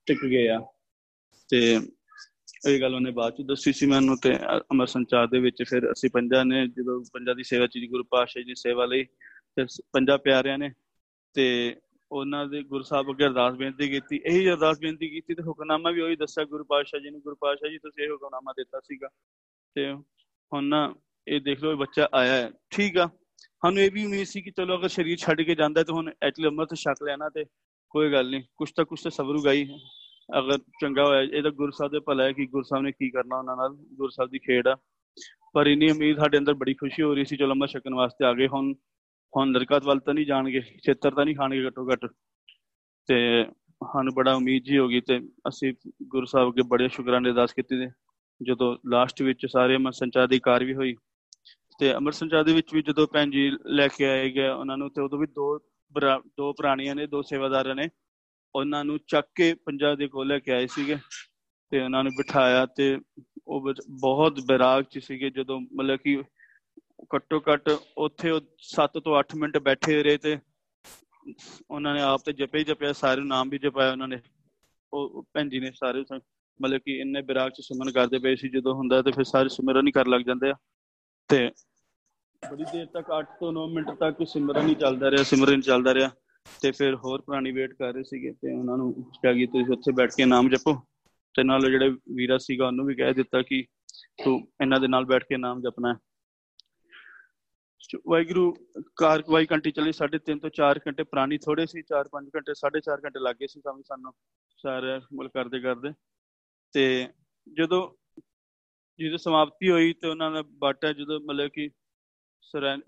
ਟਿਕ 0.06 0.26
ਗਏ 0.26 0.48
ਆ 0.48 0.66
ਤੇ 1.50 1.80
ਇਹ 2.68 2.82
ਗੱਲ 2.82 2.96
ਉਹਨੇ 2.96 3.12
ਬਾਅਦ 3.12 3.34
ਚ 3.34 3.42
ਦੱਸੀ 3.42 3.74
ਸੀ 3.74 3.86
ਮੈਨੂੰ 3.86 4.18
ਤੇ 4.18 4.36
ਅਮਰ 4.72 4.86
ਸੰਚਾਰ 4.86 5.28
ਦੇ 5.28 5.40
ਵਿੱਚ 5.40 5.64
ਫਿਰ 5.70 5.92
ਅਸੀਂ 5.92 6.10
ਪੰਜਾਂ 6.14 6.46
ਨੇ 6.46 6.68
ਜਦੋਂ 6.68 7.04
ਪੰਜਾਂ 7.14 7.36
ਦੀ 7.36 7.44
ਸੇਵਾ 7.44 7.68
ਚ, 7.68 7.80
ਗੁਰੂ 7.90 8.04
ਪਾਤਸ਼ਾਹ 8.04 8.44
ਜੀ 8.44 8.56
ਸੇਵਾ 8.56 8.86
ਲਈ, 8.86 9.04
ਤੇ 9.56 9.66
ਪੰਜਾਂ 9.94 10.18
ਪਿਆਰਿਆਂ 10.18 10.58
ਨੇ, 10.58 10.72
ਤੇ 11.34 11.76
ਉਹਨਾਂ 12.12 12.46
ਦੇ 12.48 12.64
ਗੁਰੂ 12.64 12.84
ਸਾਹਿਬ 12.84 13.10
ਅੱਗੇ 13.12 13.26
ਅਰਦਾਸ 13.26 13.54
ਬੇਨਤੀ 13.54 13.90
ਕੀਤੀ, 13.90 14.22
ਇਹੀ 14.26 14.50
ਅਰਦਾਸ 14.50 14.80
ਬੇਨਤੀ 14.80 15.10
ਕੀਤੀ 15.10 15.34
ਤੇ 15.34 15.44
ਹੁਕਮਨਾਮਾ 15.44 15.92
ਵੀ 15.92 16.02
ਉਹੀ 16.02 16.16
ਦੱਸਿਆ, 16.16 16.46
ਗੁਰੂ 16.46 16.64
ਪਾਤਸ਼ਾਹ 16.64 17.00
ਜੀ 17.00 17.10
ਨੂੰ, 17.10 17.22
ਗੁਰੂ 17.22 17.36
ਪਾਤਸ਼ਾਹ 17.36 17.70
ਜੀ, 17.70 17.78
ਤੁਸੀਂ 17.78 18.04
ਇਹ 18.04 18.12
ਹੁਕਮਨਾਮਾ 18.12 18.52
ਦਿੱਤਾ 18.52 18.80
ਸੀਗਾ। 18.80 19.08
ਤੇ 19.76 19.94
ਹੁਣ 20.54 20.64
ਨਾ 20.64 20.96
ਇਹ 21.28 21.42
ਦੇਖ 21.42 21.64
ਲਓ 21.64 21.76
ਬੱਚਾ 21.76 22.08
ਆਇਆ 22.14 22.34
ਹੈ। 22.34 22.52
ਠੀਕ 22.70 22.98
ਆ, 22.98 23.08
ਸਾਨੂੰ 23.46 23.80
ਇਹ 23.80 23.92
ਵੀ 23.92 24.06
ਉਮੀਦ 24.06 24.24
ਸੀ 24.24 24.42
ਕਿ 24.42 24.52
ਚਲੋ 24.52 24.80
ਅਗਰ 24.80 24.88
ਸਰੀਰ 24.88 25.18
ਛੱਡ 25.18 25.42
ਕੇ 25.42 25.56
ਜਾਂਦਾ 25.56 25.84
ਤਾਂ 25.84 25.96
ਹੁਣ 25.96 26.12
ਐਟਲੀ 26.24 26.48
ਅਮਰਤ 26.48 26.74
ਛਕ 26.74 27.04
ਲੈਣਾ 27.04 27.30
ਤੇ 27.30 27.46
ਕੋਈ 27.90 28.12
ਗੱਲ 28.12 28.30
ਨਹੀਂ, 28.30 28.44
ਕੁਛ 28.58 28.72
ਤਾਂ 28.72 28.86
ਕੁਛ 28.86 29.04
ਤਾਂ 29.04 29.12
ਸਬਰੂਗਾ 29.12 29.52
ਹੀ। 29.52 29.70
ਅਗਰ 30.38 30.58
ਚੰਗਾ 30.82 31.06
ਹੋਇਆ, 31.06 31.22
ਇਹ 31.22 31.44
ਤਾਂ 31.44 31.52
ਗੁਰੂ 31.52 31.72
ਸਾਹਿਬ 31.72 31.92
ਦੇ 31.92 32.00
ਭਲਾ 32.00 32.24
ਹੈ 32.24 32.32
ਕਿ 32.32 32.46
ਗੁਰੂ 32.46 32.64
ਸਾਹਿਬ 32.64 32.84
ਨੇ 32.84 32.92
ਕੀ 32.92 33.10
ਕਰਨਾ 33.10 33.38
ਉਹਨਾਂ 33.38 33.58
ਨਾਲ, 33.58 33.70
ਗੁਰੂ 33.70 34.10
ਸਾਹਿਬ 34.10 34.32
ਦੀ 34.32 34.40
ਖੇਡ 34.40 34.68
ਆ। 34.68 34.78
ਪਰ 35.54 35.68
ਇਨੀ 35.68 35.92
ਉਮੀਦ 35.92 36.18
ਸਾਡੇ 36.18 36.38
ਅੰਦਰ 36.38 36.54
ਬੜੀ 36.54 36.74
ਖੁਸ਼ੀ 36.74 37.04
ਹੋ 37.04 37.14
ਰਹੀ 37.14 37.26
ਸੀ, 37.26 37.38
ਚਲੋ 37.38 37.54
ਅਮਰ 37.54 37.68
ਛਕਣ 37.68 37.94
ਵਾਸਤੇ 37.94 38.26
ਆ 38.26 38.34
ਗਏ 38.34 38.48
ਹੁਣ। 38.48 38.74
ਹੁਣ 39.34 39.52
ਲੜਕਾਤ 39.52 39.86
ਵੱਲ 39.86 40.00
ਤਾਂ 40.00 40.14
ਨਹੀਂ 40.14 40.26
ਜਾਣਗੇ 40.26 40.62
ਛੇਤਰ 40.86 41.12
ਤਾਂ 41.16 41.26
ਨਹੀਂ 41.26 41.36
ਖਾਣਗੇ 41.36 41.68
ਘਟੋ 41.68 41.88
ਘਟ। 41.94 42.06
ਤੇ 43.10 43.46
ਸਾਨੂੰ 43.84 44.14
ਬੜਾ 44.14 44.34
ਉਮੀਦ 44.34 44.64
ਜੀ 44.64 44.78
ਹੋ 44.78 44.88
ਗਈ 44.88 45.02
ਤੇ 45.02 45.20
ਅਸੀਂ 45.48 45.74
ਗੁਰੂ 46.08 46.26
ਸਾਹਿਬ 46.26 46.50
ਅੱਗੇ 46.50 46.62
ਬੜੇ 46.68 46.88
ਸ਼ੁਕਰਾਨੇ 46.88 47.30
ਅਰਦਾਸ 47.30 47.54
ਕੀਤੀ 47.54 47.80
ਤੇ 47.80 47.88
ਜਦੋਂ 48.42 48.76
ਲਾਸਟ 48.90 49.22
ਵਿੱਚ 49.22 49.46
ਸਾਰੇ 49.46 49.76
ਅਮਰ 49.76 49.92
ਸੰਚਾਰ 49.92 50.28
ਦੀ 50.28 50.40
ਕਾਰ 50.40 50.64
ਵੀ 50.64 50.74
ਹੋਈ 50.76 50.96
ਤੇ 51.80 51.94
ਅਮਰ 51.96 52.12
ਸੰਚਾਰ 52.12 52.44
ਦੇ 52.44 52.54
ਵਿੱਚ 52.54 52.74
ਵੀ 52.74 52.82
ਜਦੋਂ 52.82 53.08
ਭੈਣ 53.14 53.30
ਜੀ 53.32 53.50
ਲੈ 53.68 53.88
ਕੇ 53.88 54.06
ਆਏ 54.06 54.30
ਗਏ, 54.32 54.48
ਉਹਨਾਂ 54.50 54.78
ਨੂੰ 54.78 54.90
ਤੇ 54.90 55.02
ਉਦੋਂ 55.02 55.20
ਵੀ 55.20 55.28
ਦੋ 55.28 55.58
ਦੋ 56.38 56.52
ਪ੍ਰਾਣੀਆਂ 56.54 56.96
ਨੇ, 56.96 57.06
ਦੋ 57.08 57.22
ਸੇਵਾਦਾਰਾਂ 57.22 57.76
ਨੇ। 57.76 57.88
ਉਹਨਾਂ 58.56 58.84
ਨੂੰ 58.86 58.98
ਚੱਕ 59.08 59.28
ਕੇ 59.36 59.54
ਪੰਜਾਬ 59.66 59.98
ਦੇ 59.98 60.08
ਕੋਲ 60.08 60.28
ਲੈ 60.28 60.38
ਕੇ 60.40 60.52
ਆਏ 60.52 60.68
ਸੀਗੇ 60.68 60.98
ਤੇ 61.72 61.82
ਉਹਨਾਂ 61.84 62.04
ਨੂੰ 62.04 62.12
ਬਿਠਾਇਆ 62.18 62.66
ਤੇ 62.66 62.98
ਉਹ 63.48 63.74
ਬਹੁਤ 64.02 64.40
ਬਿਰਾਗ 64.48 64.84
ਚ 64.84 65.00
ਸੀਗੇ। 65.00 65.30
ਜਦੋਂ 65.30 65.60
ਮਤਲਬ 65.62 66.00
ਕਿ 66.00 66.22
ਘੱਟੋ 67.16 67.40
ਘੱਟ 67.40 67.70
ਉੱਥੇ 67.98 68.30
ਉਹ 68.30 68.42
7 68.58 69.00
ਤੋਂ 69.00 69.20
8 69.20 69.36
ਮਿੰਟ 69.36 69.58
ਬੈਠੇ 69.58 70.04
ਰਹੇ 70.04 70.18
ਤੇ 70.18 70.38
ਉਹਨਾਂ 71.72 71.94
ਨੇ 71.94 72.02
ਆਪ 72.02 72.22
ਤੇ 72.26 72.34
ਜਪੇ 72.34 72.60
ਹੀ 72.60 72.64
ਜਪਿਆ, 72.64 72.94
ਸਾਰੇ 72.94 73.22
ਨਾਮ 73.22 73.50
ਵੀ 73.50 73.58
ਜਪਾਇਆ 73.58 73.92
ਉਹਨਾਂ 73.92 74.08
ਨੇ। 74.08 74.20
ਉਹ 74.94 75.26
ਭੈਣ 75.34 75.50
ਜੀ 75.50 75.60
ਨੇ 75.60 75.72
ਸਾਰੇ 75.72 76.04
ਮਤਲਬ 76.60 76.80
ਕਿ 76.86 77.00
ਇੰਨੇ 77.00 77.22
ਬਿਰਾਗ 77.22 77.52
ਚ 77.52 77.62
ਸਿਮਰਨ 77.62 77.92
ਕਰਦੇ 77.92 78.20
ਪਏ 78.20 78.36
ਸੀ, 78.36 78.50
ਜਦੋਂ 78.50 78.74
ਹੁੰਦਾ 78.76 79.02
ਤੇ 79.02 79.12
ਫਿਰ 79.12 79.24
ਸਾਰੇ 79.24 79.50
ਸਿਮਰਨ 79.50 79.88
ਹੀ 79.88 79.92
ਕਰ 79.92 80.08
ਲੱਗ 80.08 80.22
ਜਾਂਦੇ 80.22 80.50
ਆ। 80.50 80.56
ਤੇ 81.30 81.50
ਬੜੀ 82.44 82.64
ਦੇਰ 82.64 82.86
ਤੱਕ 82.86 83.12
8 83.12 83.26
ਤੋਂ 83.40 83.52
9 83.54 83.68
ਮਿੰਟ 83.74 83.92
ਤੱਕ 83.92 84.28
ਸਿਮਰਨ 84.28 84.68
ਹੀ 84.68 84.76
ਚੱਲਦਾ 84.76 85.12
ਰਿਹਾ, 85.12 85.24
ਸਿਮਰਨ 85.24 85.62
ਚੱਲਦਾ 85.62 85.94
ਰਿਹਾ। 85.94 86.10
ਤੇ 86.62 86.72
ਫਿਰ 86.72 86.96
ਹੋਰ 86.96 87.22
ਪੁਰਾਣੀ 87.22 87.52
ਵੇਟ 87.52 87.74
ਕਰ 87.74 87.94
ਰਹੇ 87.94 88.04
ਸੀਗੇ 88.04 88.32
ਤੇ 88.32 88.54
ਉਹਨਾਂ 88.60 88.78
ਨੂੰ 88.78 88.94
ਕਿਹਾ 88.94 89.34
ਕਿ 89.34 89.46
ਤੁਸੀਂ 89.46 89.74
ਉੱਥੇ 89.74 89.92
ਬੈਠ 89.92 90.16
ਕੇ 90.18 90.26
ਨਾਮ 90.26 90.50
ਜਪੋ। 90.50 90.74
ਤੇ 91.36 91.44
ਨਾਲ 91.44 91.70
ਜਿਹੜੇ 91.72 91.90
ਵੀਰਾ 91.90 92.38
ਸੀਗਾ 92.38 92.68
ਉਹਨੂੰ 92.68 92.86
ਵੀ 92.86 92.96
ਕਹਿ 92.96 93.14
ਦਿੱਤਾ 93.14 93.42
ਕਿ 93.42 93.66
ਤੂੰ 94.26 94.40
ਇਹਨਾਂ 94.62 94.80
ਦੇ 94.80 94.88
ਨਾਲ 94.88 95.06
ਬੈਠ 95.06 95.24
ਕੇ 95.24 95.38
ਨਾਮ 95.38 95.62
ਜਪਣਾ 95.62 95.94
ਵਾਹਿਗੁਰੂ 98.08 98.54
ਕਾਰਵਾਈ 98.96 99.48
ਘੰਟੀ 99.52 99.72
ਚੱਲੀ 99.72 99.92
3.5 99.92 100.40
ਤੋਂ 100.40 100.50
4 100.50 100.80
ਘੰਟੇ 100.88 101.04
ਪੁਰਾਣੀ 101.04 101.38
ਥੋੜੇ 101.38 101.66
ਸੀ 101.66 101.84
4-5 101.94 102.30
ਘੰਟੇ 102.36 102.54
4.5 102.54 103.04
ਘੰਟੇ 103.06 103.20
ਲੱਗੇ 103.20 103.48
ਸੀ 103.48 103.62
ਸਾਨੂੰ 103.62 103.84
ਸਾਨੂੰ 103.84 104.14
ਸਾਰੇ 104.58 105.00
ਮੁਲ 105.14 105.30
ਕਰਦੇ 105.30 105.60
ਕਰਦੇ। 105.60 105.90
ਤੇ 106.74 107.08
ਜਦੋਂ 107.48 107.82
ਜਦੋਂ 109.00 109.18
ਸਮਾਪਤੀ 109.18 109.70
ਹੋਈ 109.70 109.94
ਤੇ 109.94 110.08
ਉਹਨਾਂ 110.08 110.32
ਦਾ 110.32 110.42
ਬਾਟਾ 110.42 110.94
ਜਦੋਂ 110.94 111.20
ਮਤਲਬ 111.20 111.50
ਕਿ 111.50 111.70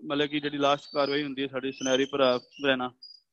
ਮਤਲਬ 0.04 0.26
ਕਿ 0.26 0.40
ਜਿਹੜੀ 0.40 0.58
ਲਾਸਟ 0.58 0.84
ਕਾਰਵਾਈ 0.92 1.22
ਹੁੰਦੀ 1.22 1.42
ਹੈ 1.42 1.46
ਸਾਡੀ 1.46 1.72
ਸੁਨਹਿਰੀ 1.72 2.04
ਭਰਾ 2.04 2.40
ਰਹਿਣਾ 2.64 2.88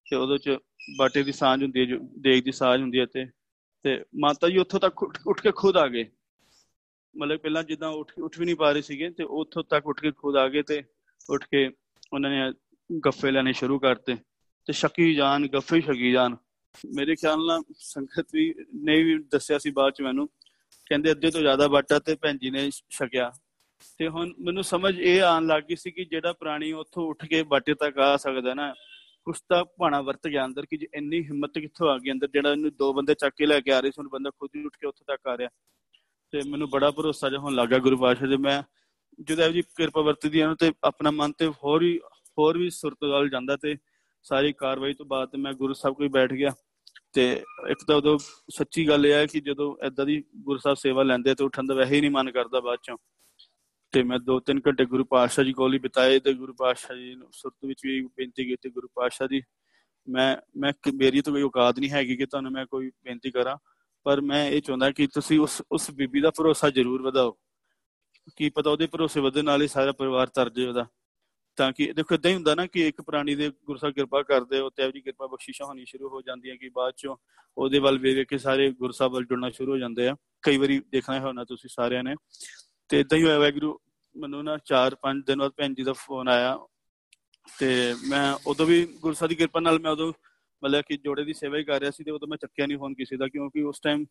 ਤੇ 0.05 0.15
ਉਹਦੇ 0.15 0.37
ਚ 0.37 0.57
ਬਾਟੇ 0.97 1.23
ਦੀ 1.23 1.31
ਸਾਂਝ 1.31 1.63
ਹੁੰਦੀ 1.63 1.79
ਹੈ, 1.79 1.85
ਜੋ 1.85 1.97
ਦੇਗ 2.17 2.43
ਦੀ 2.43 2.51
ਸਾਂਝ 2.51 2.81
ਹੁੰਦੀ 2.81 2.99
ਹੈ 2.99 3.05
ਤੇ 3.05 3.25
ਤੇ 3.85 4.03
ਮਾਤਾ 4.19 4.49
ਜੀ 4.49 4.57
ਉੱਥੋਂ 4.57 4.79
ਤੱਕ 4.79 5.03
ਉੱਠ 5.03 5.41
ਕੇ 5.41 5.51
ਖੁਦ 5.51 5.77
ਆ 5.77 5.87
ਗਏ। 5.87 6.05
ਮਤਲਬ 7.15 7.39
ਪਹਿਲਾਂ 7.39 7.63
ਜਿੱਦਾਂ 7.63 7.89
ਉੱਠ 7.89 8.11
ਉੱਠ 8.19 8.39
ਵੀ 8.39 8.45
ਨਹੀਂ 8.45 8.55
ਪਾ 8.55 8.71
ਰਹੇ 8.71 8.81
ਸੀਗੇ 8.81 9.09
ਤੇ 9.09 9.23
ਉੱਥੋਂ 9.23 9.63
ਤੱਕ 9.63 9.87
ਉੱਠ 9.87 10.01
ਕੇ 10.01 10.11
ਖੁਦ 10.11 10.35
ਆ 10.35 10.47
ਗਏ 10.47 10.61
ਤੇ 10.61 10.83
ਉੱਠ 11.29 11.43
ਕੇ 11.43 11.67
ਉਹਨਾਂ 12.13 12.29
ਨੇ 12.29 12.51
ਗੱਫੇ 13.05 13.31
ਲੈਣੇ 13.31 13.53
ਸ਼ੁਰੂ 13.53 13.79
ਕਰਤੇ 13.79 14.15
ਤੇ 14.67 14.73
ਸ਼ੱਕੀ 14.73 15.13
ਜਾਨ, 15.15 15.47
ਗੱਫੇ 15.47 15.81
ਸ਼ੱਕੀ 15.81 16.11
ਜਾਨ। 16.11 16.35
ਮੇਰੇ 16.95 17.15
ਖਿਆਲ 17.15 17.45
ਨਾਲ 17.45 17.63
ਸੰਗਤ 17.77 18.27
ਵੀ 18.33 18.53
ਨੇ 18.75 19.01
ਵੀ 19.03 19.17
ਦੱਸਿਆ 19.31 19.57
ਸੀ 19.57 19.71
ਬਾਅਦ 19.71 19.93
ਚ 19.93 20.01
ਮੈਨੂੰ, 20.01 20.27
ਕਹਿੰਦੇ 20.87 21.11
ਅੱਧੇ 21.11 21.31
ਤੋਂ 21.31 21.41
ਜ਼ਿਆਦਾ 21.41 21.67
ਬਾਟਾ 21.67 21.99
ਤੇ 21.99 22.15
ਭੈਣ 22.15 22.37
ਜੀ 22.37 22.49
ਨੇ 22.49 22.69
ਛਕਿਆ। 22.69 23.31
ਤੇ 23.97 24.07
ਹੁਣ 24.07 24.33
ਮੈਨੂੰ 24.39 24.63
ਸਮਝ 24.63 24.99
ਇਹ 24.99 25.21
ਆਣ 25.23 25.45
ਲੱਗ 25.45 25.63
ਗਈ 25.63 25.75
ਸੀ 25.75 25.91
ਕਿ 25.91 26.05
ਜਿਹੜਾ 26.05 26.33
ਪ੍ਰਾਣੀ 26.33 26.71
ਉੱਥੋਂ 26.71 27.07
ਉੱਠ 27.07 27.25
ਕੇ 27.25 27.43
ਬਾਟੇ 27.43 27.73
ਤੱਕ 27.73 27.97
ਆ 27.97 28.17
ਸਕਦਾ 28.17 28.53
ਨਾ 28.53 28.73
ਕੁਛ 29.25 29.39
ਤਾਂ 29.49 29.63
ਭਾਣਾ 29.79 30.01
ਵਰਤ 30.01 30.27
ਗਿਆ 30.27 30.45
ਅੰਦਰ 30.45 30.65
ਕਿ 30.65 30.77
ਇੰਨੀ 30.93 31.21
ਹਿੰਮਤ 31.21 31.59
ਕਿੱਥੋਂ 31.59 31.89
ਆ 31.89 31.97
ਗਈ 31.97 32.11
ਅੰਦਰ, 32.11 32.27
ਜਿਹੜਾ 32.27 32.51
ਇਹਨੂੰ 32.51 32.71
ਦੋ 32.75 32.93
ਬੰਦੇ 32.93 33.13
ਚੱਕ 33.13 33.35
ਕੇ 33.37 33.45
ਲੈ 33.45 33.59
ਕੇ 33.59 33.71
ਆ 33.71 33.79
ਰਹੇ 33.79 33.91
ਸੀ 33.91 34.01
ਉਹ 34.01 34.09
ਬੰਦਾ 34.09 34.29
ਖੁਦ 34.29 34.49
ਹੀ 34.55 34.65
ਉੱਠ 34.65 34.77
ਕੇ 34.79 34.87
ਉੱਥੇ 34.87 35.03
ਤੱਕ 35.07 35.27
ਆ 35.27 35.37
ਰਿਹਾ। 35.37 35.49
ਤੇ 36.31 36.41
ਮੈਨੂੰ 36.49 36.69
ਬੜਾ 36.69 36.91
ਭਰੋਸਾ 36.91 37.29
ਜਿਹਾ 37.29 37.41
ਹੋਣ 37.41 37.55
ਲੱਗਾ 37.55 37.77
ਗੁਰੂ 37.77 37.97
ਪਾਸ਼ਾ 37.97 38.27
ਦੇ, 38.27 38.37
ਮੈਂ 38.37 38.63
ਜਦੋਂ 39.21 39.45
ਇਹ 39.45 39.51
ਜੀ 39.51 39.61
ਕਿਰਪਾ 39.61 40.01
ਵਰਤਦੀ 40.01 40.39
ਆ 40.39 40.55
ਤੇ 40.59 40.71
ਆਪਣਾ 40.83 41.11
ਮਨ 41.11 41.31
ਤੇ 41.31 41.47
ਹੋਰ 41.47 41.83
ਵੀ 41.83 41.99
ਹੋਰ 42.39 42.57
ਵੀ 42.57 42.69
ਸੁਰਤਗਾਲ 42.69 43.29
ਜਾਂਦਾ 43.29 43.57
ਤੇ 43.57 43.77
ਸਾਰੀ 44.23 44.53
ਕਾਰਵਾਈ 44.53 44.93
ਤੋਂ 44.93 45.05
ਬਾਅਦ 45.05 45.35
ਮੈਂ 45.35 45.53
ਗੁਰੂ 45.53 45.73
ਸਾਹਿਬ 45.73 45.95
ਕੋਈ 45.95 46.07
ਬੈਠ 46.07 46.33
ਗਿਆ। 46.33 46.49
ਤੇ 47.13 47.43
ਇੱਕ 47.69 47.79
ਤਾਂ 47.87 47.95
ਉਦੋਂ 47.95 48.19
ਸੱਚੀ 48.49 48.87
ਗੱਲ 48.87 49.05
ਇਹ 49.05 49.13
ਹੈ 49.13 49.25
ਕਿ 49.25 49.41
ਜਦੋਂ 49.41 49.85
ਐਦਾਂ 49.85 50.05
ਦੀ 50.05 50.23
ਗੁਰੂ 50.35 50.59
ਸਾਹਿਬ 50.59 50.77
ਸੇਵਾ 50.77 51.03
ਲੈਂਦੇ 51.03 51.35
ਤੇ 51.35 51.43
ਉੱਠਣ 51.43 51.63
ਦਾ 51.63 51.73
ਵੈਸੇ 51.73 51.95
ਹੀ 51.95 52.01
ਨਹੀਂ 52.01 52.11
ਮਨ 52.11 52.31
ਕਰਦਾ 52.31 52.59
ਬਾਅਦ 52.59 52.79
ਚੋਂ। 52.83 52.97
ਤੇ 53.91 54.03
ਮੈਂ 54.03 54.19
2-3 54.19 54.59
ਘੰਟੇ 54.67 54.85
ਗੁਰੂ 54.85 55.03
ਪਾਤਸ਼ਾਹ 55.03 55.45
ਜੀ 55.45 55.53
ਕੋਲ 55.53 55.73
ਹੀ 55.73 55.79
ਬਿਤਾਏ 55.79 56.19
ਤੇ 56.19 56.33
ਗੁਰੂ 56.33 56.53
ਪਾਤਸ਼ਾਹ 56.53 56.97
ਜੀ 56.97 57.15
ਨੂੰ 57.15 57.27
ਸੁਰਤ 57.31 57.65
ਵਿੱਚ 57.65 57.81
ਵੀ 57.85 58.01
ਬੇਨਤੀ 58.01 58.45
ਕੀਤੀ, 58.45 58.69
ਗੁਰੂ 58.69 58.87
ਪਾਤਸ਼ਾਹ 58.87 59.27
ਜੀ, 59.27 59.41
ਮੈਂ 60.09 60.37
ਮੈਂ 60.57 60.73
ਮੇਰੀ 60.93 61.21
ਤਾਂ 61.21 61.33
ਕੋਈ 61.33 61.41
ਔਕਾਤ 61.41 61.79
ਨਹੀਂ 61.79 61.89
ਹੈਗੀ 61.89 62.15
ਕਿ 62.15 62.25
ਤੁਹਾਨੂੰ 62.25 62.51
ਮੈਂ 62.51 62.65
ਕੋਈ 62.65 62.89
ਬੇਨਤੀ 62.89 63.31
ਕਰਾਂ, 63.31 63.57
ਪਰ 64.03 64.21
ਮੈਂ 64.21 64.49
ਇਹ 64.49 64.61
ਚਾਹੁੰਦਾ 64.61 64.91
ਕਿ 64.91 65.07
ਤੁਸੀਂ 65.07 65.39
ਉਸ 65.39 65.61
ਉਸ 65.71 65.91
ਬੀਬੀ 65.91 66.21
ਦਾ 66.21 66.31
ਭਰੋਸਾ 66.31 66.69
ਜ਼ਰੂਰ 66.69 67.01
ਵਧਾਓ। 67.01 67.37
ਕੀ 68.35 68.49
ਪਤਾ 68.49 68.69
ਉਹਦੇ 68.69 68.87
ਭਰੋਸੇ 68.87 69.19
ਵਧਣ 69.19 69.43
ਨਾਲ 69.43 69.61
ਹੀ 69.61 69.67
ਸਾਰਾ 69.67 69.91
ਪਰਿਵਾਰ 69.91 70.27
ਤਰ 70.27 70.49
ਜੇ 70.49 70.67
ਉਹਦਾ। 70.67 70.85
ਤਾਂ 71.55 71.71
ਕਿ, 71.71 71.93
ਦੇਖੋ 71.93 72.15
ਇਦਾਂ 72.15 72.31
ਹੀ 72.31 72.35
ਹੁੰਦਾ 72.35 72.55
ਨਾ 72.55 72.67
ਕਿ 72.67 72.87
ਇੱਕ 72.87 73.01
ਪ੍ਰਾਣੀ 73.01 73.35
ਦੇ 73.35 73.49
ਗੁਰੂ 73.49 73.79
ਸਾਹਿਬ 73.79 73.95
ਕਿਰਪਾ 73.95 74.23
ਕਰਦੇ 74.23 74.59
ਹੋ 74.59 74.69
ਤੇ 74.69 74.83
ਆਪਣੀ 74.83 75.01
ਕਿਰਪਾ 75.01 75.27
ਬਖਸ਼ਿਸ਼ਾਂ 75.27 75.67
ਹੋਣੀ 75.67 75.85
ਸ਼ੁਰੂ 75.85 76.09
ਹੋ 76.09 76.21
ਜਾਂਦੀਆਂ 76.21 76.57
ਕਿ 76.57 76.69
ਬਾਅਦ 76.69 76.93
ਚੋਂ 76.97 77.15
ਉਹਦੇ 77.57 77.79
ਵੱਲ 77.79 77.97
ਵੇਖ 77.97 78.27
ਕੇ 78.27 78.37
ਸਾਰੇ 78.37 78.71
ਗੁਰੂ 78.71 78.91
ਸਾਹਿਬ 78.91 79.13
ਵੱਲ 79.13 79.25
ਜੁੜਨਾ 79.25 79.49
ਸ਼ੁਰੂ 79.49 79.71
ਹੋ 79.71 79.77
ਜਾਂਦੇ 79.77 80.07
ਆ। 80.07 80.15
ਕਈ 80.41 80.57
ਵਾਰੀ 80.57 80.79
ਦੇਖਣਾ 80.79 81.19
ਹੋਣਾ 81.19 81.43
ਤੁਸੀਂ 81.43 81.69
ਸਾਰਿਆਂ 81.73 82.03
ਨੇ। 82.03 82.15
ਤੇ 82.89 82.99
ਇਦਾਂ 82.99 83.17
ਹੀ 83.17 83.23
ਹੋਇਆ 83.23 83.39
ਵੈਗਰੂ 83.39 83.79
ਮੈਨੂੰ 84.17 84.43
ਨਾ 84.43 84.57
4-5 84.57 85.23
ਦਿਨ 85.25 85.39
ਬਾਅਦ 85.39 85.51
ਭੈਣ 85.57 85.73
ਜੀ 85.73 85.83
ਦਾ 85.83 85.93
ਫੋਨ 85.93 86.27
ਆਇਆ। 86.27 86.59
ਤੇ 87.59 87.95
ਮੈਂ 88.07 88.37
ਉਦੋਂ 88.47 88.65
ਵੀ 88.65 88.85
ਗੁਰੂ 88.85 89.13
ਸਾਹਿਬ 89.13 89.29
ਦੀ 89.29 89.35
ਕਿਰਪਾ 89.35 89.59
ਨਾਲ 89.59 89.79
ਮੈਂ 89.79 89.91
ਉਦੋਂ 89.91 90.13
ਮਤਲਬ 90.63 90.83
ਕਿ 90.87 90.97
ਜੋੜੇ 90.97 91.23
ਦੀ 91.23 91.33
ਸੇਵਾ 91.33 91.57
ਹੀ 91.57 91.63
ਕਰ 91.63 91.79
ਰਿਹਾ 91.79 91.91
ਸੀ 91.91 92.03
ਤੇ 92.03 92.11
ਉਦੋਂ 92.11 92.27
ਮੈਂ 92.27 92.37
ਚੱਕਿਆ 92.37 92.65
ਨਹੀਂ 92.65 92.77
ਫੋਨ 92.77 92.93
ਕਿਸੇ 92.93 93.17
ਦਾ, 93.17 93.27
ਕਿਉਂਕਿ 93.27 93.61
ਉਸ 93.63 93.79
ਟਾਈਮ 93.79 94.05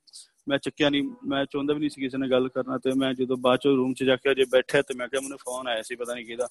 ਮੈਂ 0.49 0.59
ਚੱਕਿਆ 0.59 0.89
ਨਹੀਂ, 0.91 1.03
ਮੈਂ 1.27 1.45
ਚਾਹੁੰਦਾ 1.45 1.75
ਵੀ 1.75 1.81
ਨਹੀਂ 1.81 1.91
ਸੀ 1.91 2.01
ਕਿਸੇ 2.01 2.19
ਨਾਲ 2.19 2.31
ਗੱਲ 2.31 2.49
ਕਰਨਾ 2.49 2.79
ਤੇ 2.79 2.93
ਮੈਂ 2.99 3.13
ਜਦੋਂ 3.15 3.37
ਬਾਅਦ 3.37 3.61
ਚੋਂ 3.61 3.77
ਰੂਮ 3.77 3.93
'ਚ 3.95 4.05
ਜਾ 4.05 4.17
ਕੇ 4.17 4.35
ਜੇ 4.35 4.45
ਬੈਠਿਆ 4.53 4.83
ਤੇ 4.83 4.95
ਮੈਂ 4.95 5.09
ਕਿਹਾ 5.09 5.21
ਮੈਨੂੰ 5.23 5.39
ਫੋਨ 5.39 5.69
ਆਇਆ 5.69 5.83
ਸੀ 5.83 5.97
ਪਤਾ 5.97 6.15
ਨਹੀਂ 6.15 6.27
ਕਿਹਦਾ 6.27 6.49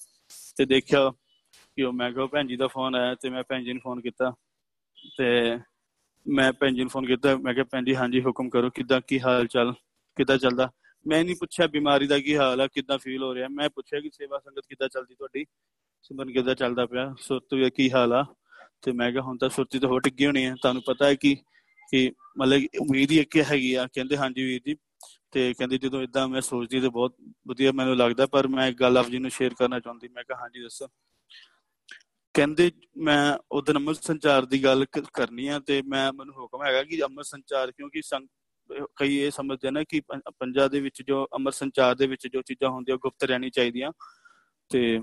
ਤੇ 0.57 0.65
ਦੇਖਿਆ 0.65 1.09
ਕਿ 1.09 1.83
ਉਹ, 1.83 1.93
ਮੈਂ 1.93 2.11
ਕਿਹਾ 2.11 2.25
ਭੈਣ 2.25 2.47
ਜੀ 2.47 2.55
ਦਾ 2.55 2.67
ਫੋਨ 2.67 2.95
ਆਇਆ 2.95 3.15
ਤੇ 3.15 3.29
ਮੈਂ 3.29 3.43
ਭੈਣ 3.49 3.63
ਜੀ 3.63 3.73
ਨੂੰ 3.73 3.81
ਫੋਨ 3.81 4.01
ਕੀਤਾ 4.01 4.33
ਤੇ 5.17 5.57
ਮੈਂ 6.25 6.51
ਭੈਣ 6.53 6.73
ਜੀ 6.75 6.81
ਨੂੰ 6.81 6.89
ਫੋਨ 6.89 7.05
ਕੀਤਾ, 7.05 7.35
ਮੈਂ 7.37 7.53
ਕਿਹਾ 7.53 7.65
ਭੈਣ 7.71 7.85
ਜੀ 7.85 7.95
ਹਾਂਜੀ 7.95 8.21
ਹੁਕਮ 8.21 8.49
ਕਰੋ, 8.49 8.69
ਕਿਦਾਂ, 8.69 9.01
ਕੀ 9.07 9.19
ਹਾਲ 9.19 9.47
ਚਾਲ, 9.47 9.73
ਕਿਦਾਂ 10.17 10.37
ਚੱਲਦਾ? 10.37 10.69
ਮੈਂ 11.05 11.23
ਨਹੀਂ 11.23 11.35
ਪੁੱਛਿਆ 11.35 11.67
ਬਿਮਾਰੀ 11.67 12.07
ਦਾ 12.07 12.19
ਕੀ 12.19 12.35
ਹਾਲ 12.37 12.61
ਆ, 12.61 12.67
ਕਿਦਾਂ 12.67 12.97
ਫੀਲ 12.97 13.23
ਹੋ 13.23 13.33
ਰਿਹਾ, 13.35 13.47
ਮੈਂ 13.47 13.69
ਪੁੱਛਿਆ 13.69 13.99
ਕਿ 13.99 14.09
ਸੇਵਾ 14.13 14.39
ਸੰਗਤ 14.39 14.67
ਕਿਦਾਂ 14.69 14.87
ਚੱਲਦੀ 14.89 15.15
ਤੁਹਾਡੀ? 15.15 15.45
ਸਿਮਰਨ 16.03 16.31
ਕਿਦਾਂ 16.31 16.55
ਚੱਲਦਾ 16.55 16.85
ਪਿਆ? 16.85 17.13
ਸੁਰਤ 17.19 17.53
ਵੀ 17.53 17.69
ਕੀ 17.69 17.91
ਹਾਲ 17.91 18.13
ਆ? 18.13 18.25
ਤੇ 18.83 18.91
ਮੈਂ 18.91 19.12
ਕਿਹਾ 19.12 19.24
ਹੁਣ 19.24 19.38
ਤਾਂ 19.38 19.50
ਸੁਰਤੀ 19.50 19.79
ਤਾਂ 19.79 19.89
ਹੋ 19.89 20.00
ਟਿੱਗੀ 20.00 20.25
ਹੋਣੀ 20.25 20.45
ਹੈ 20.45 20.55
ਤੁਹਾਨੂੰ 20.62 20.81
ਪਤਾ 20.88 21.05
ਹੈ 21.05 21.15
ਕਿ 21.15 21.36
ਕਿ 21.91 22.12
ਮਤਲਬ 22.39 22.63
ਉਮੀਦ 22.81 23.12
ਹੀ 23.12 23.19
ਇੱਕ 23.19 23.38
ਹੈਗੀ 23.51 23.74
ਆ। 23.74 23.86
ਕਹਿੰਦੇ 23.93 24.17
ਹਾਂਜੀ 24.17 24.43
ਵੀਰ 24.43 24.62
ਜੀ। 24.67 24.75
ਤੇ 25.31 25.53
ਕਹਿੰਦੇ 25.53 25.77
ਜਦੋਂ 25.77 26.01
ਇਦਾਂ 26.03 26.27
ਮੈਂ 26.27 26.41
ਸੋਚਦੀ 26.41 26.79
ਤੇ 26.81 26.89
ਬਹੁਤ 26.89 27.15
ਵਧੀਆ 27.48 27.71
ਮੈਨੂੰ 27.71 27.95
ਲੱਗਦਾ, 27.98 28.25
ਪਰ 28.25 28.48
ਮੈਂ 28.48 28.67
ਇੱਕ 28.67 28.79
ਗੱਲ 28.79 28.98
ਆਪ 28.98 29.07
ਜੀ 29.09 29.19
ਨੂੰ 29.19 29.31
ਸ਼ੇਅਰ 29.31 29.53
ਕਰਨਾ 29.59 29.79
ਚਾਹੁੰਦੀ। 29.79 30.07
ਮੈਂ 30.07 30.24
ਕਿਹਾ 30.24 30.38
ਹਾਂਜੀ, 30.41 30.63
ਦੱਸੋ। 30.63 30.88
ਕਹਿੰਦੇ 32.36 32.71
ਮੈਂ 32.98 33.38
ਉਹਦੇ 33.51 33.74
ਅਮਰ 33.74 33.93
ਸੰਚਾਰ 33.93 34.45
ਦੀ 34.45 34.63
ਗੱਲ 34.63 34.86
ਕਰਨੀ 35.13 35.48
ਆ 35.48 35.59
ਤੇ 35.59 35.81
ਮੈਂ, 35.88 36.12
ਮੈਨੂੰ 36.13 36.36
ਹੁਕਮ 36.36 36.63
ਹੈਗਾ 36.65 36.83
ਕਿ 36.83 37.01
ਅਮਰ 37.05 37.24
ਸੰਚਾਰ, 37.24 37.71
ਕਿਉਂਕਿ 37.71 38.01
ਕਈ 38.95 39.15
ਇਹ 39.17 39.31
ਸਮਝਦੇ 39.31 39.71
ਨੇ 39.71 39.83
ਕਿ 39.89 40.01
ਪੰਜਾਬ 40.39 40.69
ਦੇ 40.71 40.79
ਵਿੱਚ 40.79 41.01
ਜੋ 41.07 41.25
ਅਮਰ 41.36 41.51
ਸੰਚਾਰ 41.51 41.95
ਦੇ 41.95 42.07
ਵਿੱਚ 42.07 42.27
ਜੋ 42.27 42.41
ਚੀਜ਼ਾਂ 42.41 42.69
ਹੁੰਦੀਆਂ 42.69 42.98
ਗੁਪਤ 42.98 43.24
ਰਹਿਣੀ 43.24 43.50
ਚਾਹੀਦੀਆਂ। 43.50 43.91
ਤੇ 44.71 45.00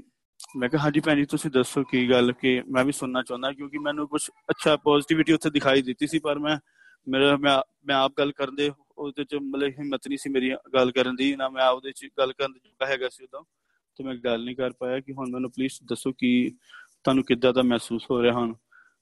ਮੈਂ 0.57 0.69
ਕਿਹਾ, 0.69 0.83
ਹਾਂਜੀ 0.83 1.01
ਭੈਣ 1.01 1.17
ਜੀ, 1.17 1.25
ਤੁਸੀਂ 1.25 1.51
ਦੱਸੋ 1.51 1.85
ਕੀ 1.85 2.11
ਗੱਲ 2.11 2.33
ਕਿ 2.33 2.63
ਮੈਂ 2.69 2.85
ਵੀ 2.85 2.93
ਸੁਣਨਾ 2.93 3.23
ਚਾਹੁੰਦਾ 3.23 3.53
ਕਿਉਂਕਿ 3.53 3.79
ਮੈਨੂੰ 3.79 4.09
ਕੁਝ 4.09 4.31
ਅੱਛਾ 4.51 4.77
ਪੋਜ਼ਿਟਿਵਿਟੀ 4.77 5.33
ਉੱਥੇ 5.33 5.51
ਦਿਖਾਈ 5.51 5.83
ਦਿੱਤੀ 5.83 6.07
ਸੀ, 6.07 6.19
ਪਰ 6.19 6.39
ਮੈਂ, 6.39 6.59
ਮੇਰਾ, 7.09 7.37
ਮੈਂ 7.37 7.63
ਮੈਂ 7.87 7.97
ਆਪ 7.97 8.13
ਗੱਲ 8.19 8.33
ਕਰਦੇ 8.33 8.73
ਉਹਦੇ 8.99 9.25
ਚ 9.25 9.35
ਮਤਲਬ 9.35 9.69
ਹਿੰਮਤ 9.79 10.09
ਨਹੀਂ 10.09 10.19
ਸੀ 10.19 10.31
ਮੇਰੀ 10.31 10.55
ਗੱਲ 10.75 10.93
ਕਰਨ 10.93 11.17
ਦੀ, 11.17 11.37
ਨਾ 11.37 11.49
ਮੈਂ 11.49 11.69
ਉਹਦੇ 11.69 11.93
ਚ 11.93 12.09
ਗੱਲ 12.19 12.33
ਕਰਨ 12.33 12.53
ਦਾ 12.53 12.87
ਹੈਗਾ 12.87 13.09
ਸੀ 13.09 13.25
ਉਦੋਂ, 13.25 13.45
ਤੇ 13.97 14.05
ਮੈਂ 14.05 14.15
ਗੱਲ 14.15 14.45
ਨਹੀਂ 14.45 14.57
ਕਰ 14.57 14.73
ਪਾਇਆ 14.73 15.01
ਕਿ 15.01 15.13
ਹੁਣ 15.13 15.31
ਮੈਨੂੰ 15.31 15.51
ਪਲੀਜ਼ 15.51 15.79
ਦੱਸੋ 15.85 16.13
ਕਿ 16.13 16.53
ਤੁਹਾਨੂੰ 17.05 17.25
ਕਿੱਦਾਂ 17.25 17.53
ਦਾ 17.53 17.63
ਮਹਿਸੂਸ 17.63 18.07
ਹੋ 18.11 18.23
ਰਿਹਾ 18.23 18.33
ਹੁਣ। 18.33 18.55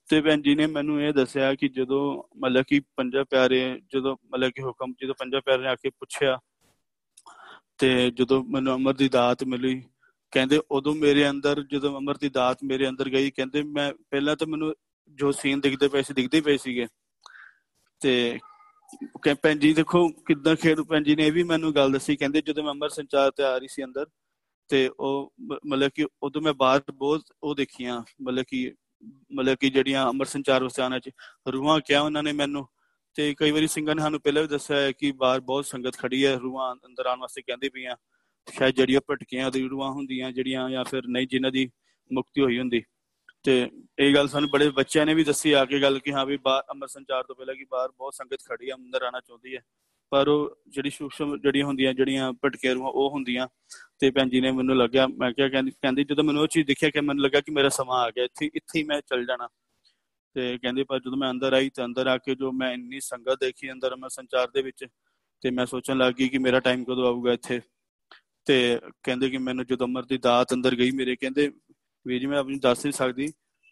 ਤੇ 0.09 0.21
ਭੈਣ 0.21 0.43
ਜੀ 0.43 0.55
ਨੇ 0.55 0.67
ਮੈਨੂੰ 0.67 1.03
ਇਹ 1.03 1.13
ਦੱਸਿਆ 1.13 1.55
ਕਿ 1.55 1.69
ਜਦੋਂ 1.69 2.23
ਮਤਲਬ 2.37 2.65
ਕਿ 2.69 2.81
ਪੰਜਾ 2.97 3.25
ਪਿਆਰੇ, 3.25 3.83
ਜਦੋਂ 3.93 4.17
ਮਤਲਬ 4.25 4.51
ਕਿ 4.51 4.63
ਹੁਕਮ, 4.63 4.93
ਜਦੋਂ 5.01 5.15
ਪੰਜਾ 5.15 5.41
ਪਿਆਰੇ 5.41 5.63
ਨੇ 5.63 5.69
ਆ 5.69 5.75
ਕੇ 5.75 5.91
ਪੁੱਛਿਆ, 5.91 6.39
ਤੇ 7.79 8.11
ਜਦੋਂ 8.11 8.45
ਮੈਨੂੰ 8.45 8.75
ਅਮਰ 8.75 8.95
ਦੀ 8.95 9.09
ਦਾਤ 9.09 9.45
ਮਿਲੀ 9.45 9.83
ਕਹਿੰਦੇ 10.35 10.61
ਉਦੋਂ 10.71 10.95
ਮੇਰੇ 10.95 11.31
ਅੰਦਰ, 11.31 11.63
ਜਦੋਂ 11.63 11.99
ਅਮਰ 11.99 12.17
ਦੀ 12.17 12.29
ਦਾਤ 12.29 12.59
ਮੇਰੇ 12.65 12.89
ਅੰਦਰ 12.89 13.09
ਗਈ, 13.09 13.31
ਕਹਿੰਦੇ 13.31 13.63
ਮੈਂ 13.63 13.93
ਪਹਿਲਾਂ 14.11 14.37
ਤਾਂ 14.37 14.47
ਮੈਨੂੰ 14.47 14.75
ਜੋ 15.09 15.33
ਸੀਨ 15.33 15.61
ਦਿਖਦੇ 15.61 15.89
ਪਏ 15.89 16.03
ਸੀ, 16.03 16.15
ਦਿਖਦੇ 16.15 16.41
ਪਏ 16.41 16.57
ਸੀਗੇ। 16.57 16.87
ਤੇ 18.01 18.39
ਕਿ 19.23 19.35
ਭੈਣ 19.35 19.59
ਜੀ 19.59 19.75
ਦੇਖੋ 19.75 20.09
ਕਿੱਦਾਂ 20.09 20.57
ਖੇਡ, 20.57 20.81
ਭੈਣ 20.81 21.03
ਜੀ 21.03 21.17
ਨੇ 21.17 21.27
ਇਹ 21.27 21.33
ਵੀ 21.33 21.43
ਮੈਨੂੰ 21.43 21.75
ਗੱਲ 21.75 21.93
ਦੱਸੀ, 21.93 22.17
ਕਹਿੰਦੇ 22.17 22.41
ਜਦੋਂ 22.41 22.65
ਮੈਂ 22.65 22.73
ਅਮਰ 22.73 22.89
ਸੰਚਾਰ 22.89 23.31
ਤੇ 23.31 23.43
ਆ 23.43 23.59
ਰਹੀ 23.59 23.69
ਸੀ 23.69 23.85
ਅੰਦਰ, 23.85 24.07
ਤੇ 24.69 24.91
ਉਹ 25.01 25.33
ਮਤਲਬ 25.67 25.91
ਕਿ 25.95 26.07
ਉਦੋਂ 26.23 26.43
ਮੈਂ 26.43 26.53
ਬਾਹਰ 26.53 26.83
ਬਹੁਤ 26.93 27.23
ਉਹ 27.43 27.55
ਦੇਖੀਆਂ, 27.55 28.03
ਮਤਲਬ 28.23 28.45
ਕਿ 28.49 28.75
ਮਤਲਬ 29.33 29.57
ਕਿ 29.61 29.71
ਜਿਹੜੀਆਂ 29.71 30.11
ਅਮਰ 30.11 30.27
ਸੰਚਾਰ 30.27 30.65
ਵਸਤਾਨਾਂ 30.65 31.01
ਚ 31.01 31.11
ਰੂਹਾਂ 31.53 31.81
ਕਿਹਾ 31.81 32.01
ਉਹਨਾਂ 32.01 32.23
ਨੇ 32.23 32.33
ਮੈਨੂੰ। 32.33 32.69
ਤੇ 33.15 33.35
ਕਈ 33.39 33.51
ਵਾਰੀ 33.51 33.67
ਸਿੰਘਾਂ 33.67 33.95
ਨੇ 33.95 34.03
ਸਾਨੂੰ 34.03 34.21
ਪਹਿਲਾਂ 34.21 34.43
ਵੀ 34.43 34.49
ਦੱਸਿਆ 34.49 34.77
ਹੈ 34.77 34.93
ਕਿ 34.93 35.13
ਬਾਹਰ 35.13 35.41
ਬਹੁਤ 35.41 35.67
ਸੰਗਤ 35.67 35.97
ਖੜੀ 35.99 36.27
ਹੈ, 36.27 36.37
ਰੂਹਾਂ 36.37 36.75
ਅੰਦਰ 36.75 37.07
ਆਉਣ 37.07 37.21
ਵਾਸਤੇ 37.21 37.43
ਕਹਿੰਦੇ 37.43 37.69
ਪਈਆਂ 37.69 37.97
ਸ਼ਾਇਦ 38.53 38.75
ਜਿਹੜੀਆਂ 38.75 39.01
ਭਟਕੀਆਂ 39.11 39.51
ਦੀ 39.51 39.69
ਰੂਹਾਂ 39.69 39.91
ਹੁੰਦੀਆਂ 39.91 40.33
ਜਿਹੜੀਆਂ 40.33 40.69
ਜਾਂ 40.71 40.85
ਫਿਰ 40.85 41.07
ਨਹੀਂ 41.07 41.27
ਜਿਨ੍ਹਾਂ 41.29 41.53
ਦੀ 41.53 41.69
ਮੁਕਤੀ 42.11 42.41
ਹੋਈ 42.41 42.59
ਹੁੰਦੀ। 42.59 42.83
ਤੇ 43.43 43.71
ਇਹ 43.99 44.15
ਗੱਲ 44.15 44.29
ਸਾਨੂੰ 44.29 44.51
ਬੜੇ 44.51 44.69
ਬੱਚਿਆਂ 44.71 45.07
ਨੇ 45.07 45.15
ਵੀ 45.15 45.25
ਦੱਸੀ, 45.25 45.53
ਆ 45.53 45.65
ਕੇ 45.65 45.81
ਗੱਲ 45.81 45.99
ਕਿ 45.99 46.13
ਹਾਂ 46.13 46.27
ਵੀ 46.27 46.37
ਬਾਹਰ 46.37 46.63
ਅਮਰ 46.73 46.89
ਸੰਚਾਰ 46.89 47.25
ਤੋਂ 47.25 47.35
ਪਹਿਲਾਂ 47.35 47.55
ਕਿ 47.55 47.65
ਬਾਹਰ 47.71 47.89
ਬਹੁਤ 47.99 48.15
ਸੰਗਤ 48.15 48.45
ਖੜੀ 48.45 48.71
ਹੈ 48.71 48.75
ਅੰਦਰ 48.75 49.03
ਆਣਾ 49.03 49.21
ਚਾਹੁੰਦੀ 49.21 49.57
ਹੈ 49.57 49.63
ਪਰ 50.13 50.29
ਉਹ 50.29 50.57
ਜਿਹੜੀ 50.69 50.91
ਸੂਖਸ਼ਮ 50.91 51.37
ਜਿਹੜੀਆਂ 51.39 51.67
ਹੁੰਦੀਆਂ, 51.67 51.95
ਜਿਹੜੀਆਂ 51.95 52.33
ਭਟਕੇ 52.33 52.73
ਰੂਹਾਂ, 52.75 52.91
ਉਹ 52.91 53.11
ਹੁੰਦੀਆਂ। 53.11 53.49
ਤੇ 53.99 54.11
ਭੈਣ 54.11 54.29
ਜੀ 54.29 54.41
ਨੇ 54.41 54.51
ਮੈਨੂੰ 54.51 54.77
ਲੱਗਿਆ, 54.77 55.07
ਮੈਂ 55.07 55.33
ਕਿਹਾ 55.33 55.49
ਕਹਿੰਦੀ 55.49 55.71
ਕਹਿੰਦੀ 55.71 56.05
ਜਦੋਂ 56.05 56.25
ਮੈਨੂੰ 56.25 56.43
ਉਹ 56.43 56.47
ਚੀਜ਼ 56.47 56.67
ਦਿਖਿਆ 56.67 56.91
ਕਿ 56.91 57.01
ਮੈਨੂੰ 57.01 57.25
ਲੱਗਾ 57.25 57.41
ਕਿ 57.41 57.53
ਮੇਰਾ 57.53 57.69
ਸਮਾਂ 57.69 58.05
ਆ 58.05 58.11
ਗਿਆ, 58.11 58.25
ਇੱਥੇ 58.25 58.51
ਇੱਥੇ 58.55 58.79
ਹੀ 58.79 58.85
ਮੈਂ 58.85 59.01
ਚੱਲ 59.01 59.27
ਜਾਣਾ। 59.27 59.49
ਤੇ 60.35 60.59
ਕਹਿੰਦੇ, 60.59 60.85
ਪਰ 60.85 60.99
ਜਦੋਂ 60.99 61.17
ਮੈਂ 61.17 61.31
ਅੰਦਰ 61.31 61.53
ਆਈ 61.53 61.71
ਤੇ 61.71 61.85
ਅੰਦਰ 61.85 62.07
ਆ 62.07 62.19
ਕੇ 62.19 62.35
ਜੋ 62.35 62.53
ਮੈਂ 62.53 62.73
ਇੰਨੀ 62.73 63.01
ਸੰਗਤ 63.01 63.41
ਦੇਖੀ 63.41 63.73
ਅੰਦਰ 63.73 63.97
ਮੈਂ 63.97 64.09
ਸੰਚਾਰ 64.09 64.51
ਦੇ 64.51 64.63
ਵਿੱਚ, 64.63 64.87
ਤੇ 65.41 65.51
ਮੈਂ 65.51 65.67
ਸੋਚਣ 65.67 65.99
ਲੱਗ 65.99 66.15
ਗਈ 66.15 66.29
ਕਿ 66.29 66.39
ਮੇਰਾ 66.39 66.61
ਟਾਈਮ 66.61 66.85
ਕਦੋਂ 66.85 67.07
ਆਊਗਾ 67.07 67.33
ਇੱਥੇ। 67.33 67.61
ਤੇ 68.45 68.79
ਕਹਿੰਦੇ 69.03 69.31
ਕਿ 69.31 69.39
ਮੈਨੂੰ 69.39 69.65
ਜਦੋਂ 69.67 69.87
ਅਮਰ 69.87 70.05
ਦੀ 70.05 70.19
ਦਾਤ 70.19 70.53
ਅੰਦਰ 70.55 70.75
ਗਈ 70.77 70.91
ਮੇਰੇ, 70.91 71.17
ਕਹਿੰਦੇ 71.17 71.51
ਵੀ 72.07 72.19
ਜੀ 72.19 72.27
ਮੈਂ 72.27 72.39
ਆਪਣੀ 72.39 72.59
ਦੱਸ 72.59 72.85
ਨਹੀਂ 72.85 72.93
ਸਕਦੀ। 72.93 73.27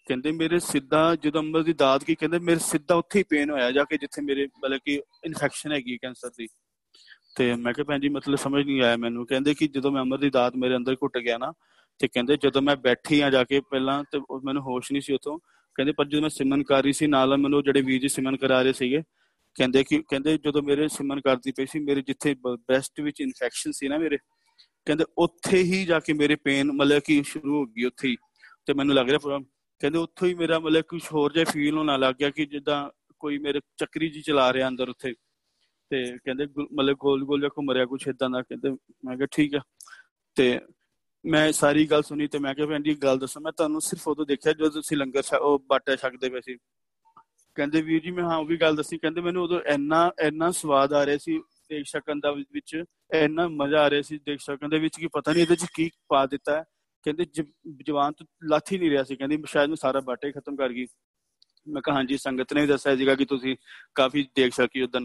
ਕਹਿੰਦੇ 0.09 0.33
ਮੇਰੇ 0.33 0.59
ਸਿੱਧਾ 0.59 1.15
ਜਦੋਂ 1.15 1.43
ਅਮਰ 1.43 1.63
ਦੀ 1.63 1.73
ਦਾਤ 1.73 2.05
ਕੀ 2.05 2.15
ਕਹਿੰਦੇ 2.15 2.39
ਮੇਰੇ 2.39 2.59
ਸਿੱਧਾ 2.59 2.95
ਉੱਥੇ 2.95 3.19
ਹੀ 3.19 3.25
ਪੇਨ 3.31 3.51
ਹੋਇਆ 3.51 3.71
ਜਾ 3.71 3.85
ਕੇ 3.85 3.99
ਜਿੱਥੇ 3.99 4.23
ਮੇਰੇ 4.23 4.47
ਮਤਲਬ 4.47 4.81
ਕਿ 4.85 4.95
ਇਨਫੈਕਸ਼ਨ 5.25 5.73
ਹੈਗੀ 5.73 5.97
ਕੈਂਸਰ 5.99 6.31
ਦੀ। 6.39 6.49
ਤੇ 7.37 7.55
ਮੈਂ 7.55 7.73
ਕਿਹਾ 7.73 7.85
ਭੈਣ 7.85 8.01
ਜੀ 8.01 8.09
ਮਤਲਬ 8.09 8.37
ਸਮਝ 8.37 8.65
ਨਹੀਂ 8.67 8.81
ਆਇਆ 8.83 8.97
ਮੈਨੂੰ। 8.97 9.27
ਕਹਿੰਦੇ 9.27 9.55
ਕਿ 9.55 9.69
ਜਦੋਂ 9.69 9.91
ਮੈਂ 9.93 10.03
ਅਮਰ 10.03 10.19
ਦੀ 10.19 10.31
ਦਾਤ 10.31 10.57
ਮੇਰੇ 10.57 10.77
ਅੰਦਰ 10.77 10.97
ਘੁੱਟ 11.03 11.19
ਗਿਆ 11.19 11.39
ਨਾ, 11.39 11.53
ਤੇ 12.01 12.09
ਕਹਿੰਦੇ 12.09 12.37
ਜਦੋਂ 12.37 12.63
ਮੈਂ 12.63 12.77
ਬੈਠੀ 12.77 13.21
ਆ 13.21 13.31
ਜਾ 13.31 13.45
ਕੇ 13.45 13.61
ਪਹਿਲਾਂ 13.61 14.03
ਤੇ 14.13 14.21
ਮੈਨੂੰ 14.45 14.63
ਹੋਸ਼ 14.63 14.93
ਨਹੀਂ 14.93 15.03
ਸੀ 15.03 15.15
ਉਤੋਂ 15.15 15.39
ਕਹਿੰਦੇ 15.77 15.93
ਪਰ 15.93 16.05
ਜਦੋਂ 16.05 16.21
ਮੈਂ 16.23 16.31
ਸਿਮਰਨ 16.31 16.63
ਕਰ 16.63 16.83
ਰਹੀ 16.83 16.93
ਸੀ, 16.93 17.07
ਨਾਲ 17.07 17.37
ਮੈਨੂੰ 17.37 17.63
ਜਿਹੜੇ 17.63 17.81
ਵੀਰ 17.83 18.01
ਜੀ 18.01 18.09
ਸਿਮਰਨ 18.09 18.37
ਕਰਾ 18.37 18.63
ਰਹੇ 18.63 18.73
ਸੀਗੇ, 18.73 19.03
ਕਹਿੰਦੇ 19.57 19.85
ਕਿ, 19.85 20.03
ਕਹਿੰਦੇ 20.09 20.37
ਜਦੋਂ 20.39 20.63
ਮੇਰੇ 20.63 20.89
ਸਿਮਰਨ 20.89 21.21
ਕਰਦੀ 21.21 21.53
ਪਈ 21.53 21.67
ਸੀ, 21.67 21.79
ਮੇਰੇ 21.79 22.03
ਜਿੱਥੇ 22.03 22.35
ਬ੍ਰੈਸਟ 22.35 23.01
ਵਿੱਚ 23.01 23.21
ਇਨਫੈਕਸ਼ਨ 23.21 23.73
ਸੀ 23.73 23.89
ਨਾ 23.89 23.99
ਮੇਰੇ 23.99 24.19
ਕਹਿੰਦੇ 24.85 25.05
ਉੱਥੇ 25.19 25.63
ਹੀ 25.63 25.85
ਜਾ 25.85 26.01
ਕੇ 26.01 26.13
ਮੇਰੇ 26.13 26.35
ਪੇਨ 26.35 26.73
ਮਤਲਬ 26.73 27.03
ਕਿ 27.03 27.23
ਸ਼ੁਰੂ 27.23 27.57
ਹੋ 27.57 27.67
ਗਈ 27.67 27.85
ਉੱਥੇ 27.85 28.09
ਹੀ। 28.09 28.17
ਤੇ 28.67 28.75
ਮੈਨੂੰ 28.75 28.95
ਲੱਗ 28.95 29.07
ਰਿਹਾ 29.07 29.19
ਪੂਰਾ। 29.19 29.39
ਕਹਿੰਦੇ 29.79 29.99
ਉੱਥੋਂ 29.99 30.29
ਹੀ 30.29 30.35
ਮੇਰਾ 30.35 30.59
ਮਤਲਬ 30.59 30.85
ਕੁਝ 30.85 31.03
ਹੋਰ 31.13 31.33
ਜਿਹਾ 31.33 31.45
ਫੀਲ 31.45 31.79
ਹੋਣਾ 31.79 31.97
ਲੱਗ 31.97 32.15
ਗਿਆ 32.15 32.31
ਕਿ 32.31 32.47
ਜਿੱਦਾਂ 32.47 32.91
ਕੋਈ 33.19 33.39
ਮੇਰੇ 33.39 33.61
ਚੱਕਰੀ 33.77 34.09
ਜੀ 34.09 34.23
ਚਲਾ 34.23 34.53
ਰਿਹਾ 34.53 34.69
ਅੰਦਰ 34.69 34.89
ਉੱਥੇ। 34.89 35.15
ਤੇ 35.91 36.19
ਕਹਿੰਦੇ 36.25 36.47
ਮਤਲਬ 36.47 36.97
ਗੋਲ 36.97 37.25
ਗੋਲ 37.25 37.41
ਜਿਹਾ 37.41 37.51
ਘੁੰਮ 37.59 37.71
ਰਿਹਾ 37.71 37.85
ਕੁਝ 37.85 38.09
ਇਦਾਂ 38.09 38.31
ਦਾ। 38.31 38.43
ਕਹਿੰਦੇ 38.43 38.71
ਮੈਂ 39.05 39.17
ਕਿਹਾ 39.17 39.27
ਠੀਕ 39.27 39.55
ਆ। 39.55 39.61
ਤੇ 40.35 40.61
ਮੈਂ 41.27 41.53
ਸਾਰੀ 41.53 41.87
ਗੱਲ 41.87 42.03
ਸੁਣੀ 42.03 42.27
ਤੇ 42.27 42.39
ਮੈਂ 42.39 42.55
ਕਿਹਾ 42.55 42.67
ਭੈਣ 42.67 42.83
ਜੀ 42.83 42.95
ਗੱਲ 42.95 43.19
ਦੱਸੋ, 43.19 43.41
ਮੈਂ 43.41 43.53
ਤੁਹਾਨੂੰ 43.53 43.81
ਸਿਰਫ 43.81 44.09
ਉਦੋਂ 44.09 44.27
ਦੇਖਿਆ 44.27 44.53
ਜਦੋਂ 44.53 44.71
ਤੁਸੀਂ 44.71 44.97
ਲੰਗਰ 44.97 45.23
ਉਹ 45.37 45.59
ਬਾਟਾ 45.59 45.97
ਛਕਦੇ 45.97 46.29
ਪਏ 46.29 46.41
ਸੀ। 46.41 46.57
ਕਹਿੰਦੇ 47.55 47.83
ਵੀਰ 47.83 48.03
ਜੀ 48.03 48.11
ਮੈਂ 48.11 48.25
ਹਾਂ 48.25 48.37
ਉਹ 48.37 48.45
ਵੀ 48.45 48.57
ਗੱਲ 48.57 48.77
ਦੱਸੀ। 48.77 48.99
ਕਹਿੰਦੇ 48.99 49.21
ਮੈਨੂੰ 49.21 49.45
ਉਦੋਂ 49.45 49.61
ਇੰਨਾ 49.61 50.13
ਇੰਨਾ 50.23 50.51
ਸਵਾਦ 50.51 50.93
ਆ 50.93 51.07
ਰਿਹਾ 51.07 51.17
ਸੀ। 51.17 51.43
ਦੇਖ 51.73 51.87
ਸਕਣ 51.87 52.21
ਦਾ 52.21 52.31
ਵਿੱਚ 52.33 52.85
ਇੰਨਾ 53.15 53.49
ਮਜ਼ਾ 53.49 53.83
ਆ 53.83 53.91
ਰਿਹਾ 53.91 54.03
ਸੀ 54.03 54.19
ਦੇਖ 54.19 54.41
ਸਕਣ 54.41 54.69
ਦੇ 54.69 54.79
ਵਿੱਚ 54.79 54.97
ਕਿ 55.01 55.07
ਪਤਾ 55.07 55.33
ਨਹੀਂ 55.33 55.43
ਇਹਦੇ 55.43 55.57
ਚ 55.57 55.67
ਕੀ 55.75 55.91
ਪਾ 56.09 56.27
ਦਿੱਤਾ 56.27 56.57
ਹੈ। 56.57 56.65
ਕਹਿੰਦੇ 57.05 57.25
ਜਵਾਨ 57.87 58.13
ਤੋਂ 58.13 58.27
ਲੱਥ 58.45 58.73
ਹੀ 58.73 58.79
ਨਹੀਂ 58.79 58.91
ਰਿਹਾ 58.91 59.05
ਸੀ। 59.05 59.17
ਕਹਿੰਦੀ 59.17 59.39
ਸ਼ਾਇਦ 59.47 59.69
ਮੈਂ 59.69 59.77
ਸਾਰਾ 59.77 60.01
ਬਾਟਾ 60.01 60.29
ਹੀ 60.29 60.33
ਖਤਮ 60.33 60.57
ਕਰ 60.57 60.73
ਗਈ। 60.73 60.87
ਮੈਂ 61.69 61.83
ਕਹਾਂ 61.83 61.97
ਹਾਂਜੀ, 61.97 62.17
ਸੰਗਤ 62.17 62.53
ਨੇ 62.53 62.67
ਦੱਸਿਆ 62.67 62.97
ਸੀਗਾ 62.97 63.15
ਕਿ 63.15 63.25
ਤੁਸੀਂ 63.25 63.57
ਕਾਫੀ 63.95 64.23
ਦੇਖ 64.37 64.55
ਸਕੀ 64.55 64.83
ਉਦੋਂ 64.83 65.01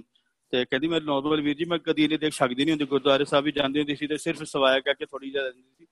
ਤੇ 0.53 0.65
ਕਹਿੰਦੀ 0.65 0.87
ਮੈਂ 0.87 1.01
ਨੋਰਮਲ 1.01 1.41
ਵੀਰ 1.41 1.55
ਜੀ, 1.57 1.65
ਮੈਂ 1.65 1.79
ਕਦੀ 1.79 2.07
ਨਹੀਂ 2.07 2.19
ਦੇਖ 2.19 2.33
ਸਕਦੀ 2.33 2.65
ਨਹੀਂ 2.65 2.71
ਹੁੰਦੀ। 2.71 2.85
ਗੁਰਦੁਆਰੇ 2.85 3.25
ਸਾਹਿਬ 3.25 3.45
ਵੀ 3.45 3.51
ਜਾਂਦੀ 3.51 3.79
ਹੁੰਦੀ 3.79 3.95
ਸੀ 3.95 4.07
ਤੇ 4.07 4.17
ਸਿਰਫ 4.17 4.43
ਸਵਾਇਆ 4.43 4.79
ਕਰਕੇ 4.79 5.05
ਥੋੜੀ 5.05 5.31
ਜਿਹਾ 5.31 5.43
ਰਹਿੰਦੀ 5.43 5.73
ਸੀ। 5.77 5.85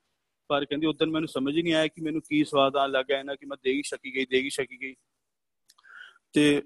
ਪਰ 0.47 0.65
ਕਹਿੰਦੀ 0.65 0.87
ਉਦੋਂ 0.87 1.07
ਮੈਨੂੰ 1.07 1.27
ਸਮਝ 1.27 1.57
ਹੀ 1.57 1.61
ਨਹੀਂ 1.61 1.73
ਆਇਆ 1.73 1.87
ਕਿ 1.87 2.01
ਮੈਨੂੰ 2.01 2.21
ਕੀ 2.21 2.43
ਸਵਾਦ 2.43 2.75
ਆਣ 2.75 2.91
ਲੱਗਾ 2.91 3.19
ਇਹਨਾਂ 3.19 3.35
ਕਿ 3.35 3.45
ਮੈਂ 3.45 3.57
ਦੇਗੀ 3.63 3.81
ਸ਼ਕੀ 3.85 4.15
ਗਈ 4.15 4.25
ਦੇਗੀ 4.25 4.49
ਸ਼ਕੀ 4.49 4.81
ਗਈ। 4.81 4.95
ਤੇ 6.33 6.63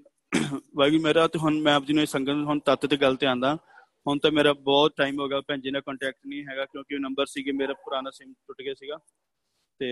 ਵਾਗੀ 0.76 0.98
ਮੇਰਾ 0.98 1.28
ਤੇ 1.28 1.38
ਹੁਣ 1.38 1.60
ਮੈਂ 1.60 1.74
ਆਪ 1.74 1.84
ਜੀ 1.84 1.92
ਨੂੰ 1.92 2.06
ਸੰਗਤ 2.06 2.30
ਹੁਣ 2.30 2.60
ਤੱਤ 2.60 2.86
ਤੇ 2.86 2.96
ਗੱਲ 2.96 3.16
ਤੇ 3.16 3.26
ਆਂਦਾ 3.26 3.58
ਹੁਣ 4.06 4.18
ਤਾਂ 4.18 4.30
ਮੇਰਾ 4.32 4.52
ਬਹੁਤ 4.52 4.92
ਟਾਈਮ 4.96 5.20
ਹੋ 5.20 5.28
ਗਿਆ, 5.28 5.40
ਭੈਣ 5.40 5.60
ਜੀ 5.60 5.70
ਨਾਲ 5.70 5.82
ਕੰਟੈਕਟ 5.82 6.26
ਨਹੀਂ 6.26 6.44
ਹੈਗਾ 6.46 6.64
ਕਿਉਂਕਿ 6.64 6.94
ਉਹ 6.94 7.00
ਨੰਬਰ 7.00 7.26
ਸੀਗੇ 7.26 7.52
ਮੇਰਾ 7.52 7.72
ਪੁਰਾਣਾ 7.84 8.10
ਸਿਮ 8.10 8.32
ਟੁੱਟ 8.32 8.62
ਗਿਆ 8.62 8.74
ਸੀਗਾ। 8.74 8.98
ਤੇ 9.80 9.88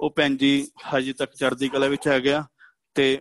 ਉਹ 0.00 0.10
ਭੈਣ 0.16 0.36
ਜੀ 0.36 0.66
ਹਜੇ 0.94 1.12
ਤੱਕ 1.12 1.34
ਚੜ੍ਹਦੀ 1.34 1.68
ਕਲਾ 1.68 1.86
ਵਿੱਚ 1.88 2.08
ਹੈ 2.08 2.18
ਗਿਆ 2.20 2.44
ਤੇ 2.96 3.12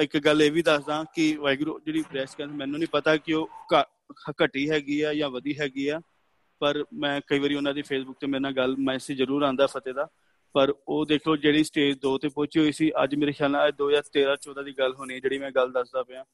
ਇੱਕ 0.00 0.16
ਗੱਲ 0.24 0.42
ਇਹ 0.42 0.50
ਵੀ 0.52 0.62
ਦੱਸਦਾ 0.62 1.04
ਕਿ 1.14 1.34
ਵਾਹਿਗੁਰੂ 1.36 1.78
ਜਿਹੜੀ 1.86 2.02
ਬ੍ਰੈਸਟ 2.10 2.36
ਕੈਂਸਰ 2.38 2.52
ਮੈਨੂੰ 2.56 2.78
ਨਹੀਂ 2.78 2.88
ਪਤਾ 2.92 3.16
ਕਿ 3.16 3.32
ਉਹ 3.32 3.48
ਘਟੀ 4.44 4.68
ਹੈਗੀ 4.70 5.00
ਆ 5.00 5.12
ਜਾਂ 5.14 5.30
ਵਧੀ 5.30 5.58
ਹੈਗੀ 5.58 5.86
ਆ। 5.88 6.00
ਪਰ 6.60 6.82
ਮੈਂ 6.94 7.20
ਕਈ 7.26 7.38
ਵਾਰੀ 7.38 7.54
ਉਹਨਾਂ 7.54 7.72
ਦੀ 7.74 7.82
ਫੇਸਬੁੱਕ 7.82 8.18
ਤੇ 8.20 8.26
ਮੇਰੇ 8.26 8.40
ਨਾਲ 8.40 8.52
ਗੱਲ 8.52 8.76
ਮੈਸੇਜ 8.78 9.18
ਜ਼ਰੂਰ 9.18 9.42
ਆਂਦਾ 9.42 9.66
ਫਤਿਹ 9.66 9.94
ਦਾ। 9.94 10.06
ਪਰ 10.54 10.72
ਉਹ 10.88 11.04
ਦੇਖੋ 11.06 11.36
ਜਿਹੜੀ 11.36 11.64
ਸਟੇਜ 11.64 11.96
2 12.06 12.16
ਤੇ 12.18 12.28
ਪਹੁੰਚੀ 12.28 12.60
ਹੋਈ 12.60 12.72
ਸੀ, 12.72 12.90
ਅੱਜ 13.02 13.14
ਮੇਰੇ 13.14 13.32
ਖਿਆਲ 13.32 13.50
ਨਾਲ 13.50 13.72
2013 13.72 14.36
14 14.36 14.62
ਦੀ 14.64 14.72
ਗੱਲ 14.78 14.94
ਹੋਣੀ 14.94 15.20
ਜਿਹੜੀ 15.20 15.38
ਮੈਂ 15.38 15.50
ਗੱਲ 15.50 15.72
ਦੱਸਦਾ 15.72 16.02
ਪਿਆ। 16.02 16.24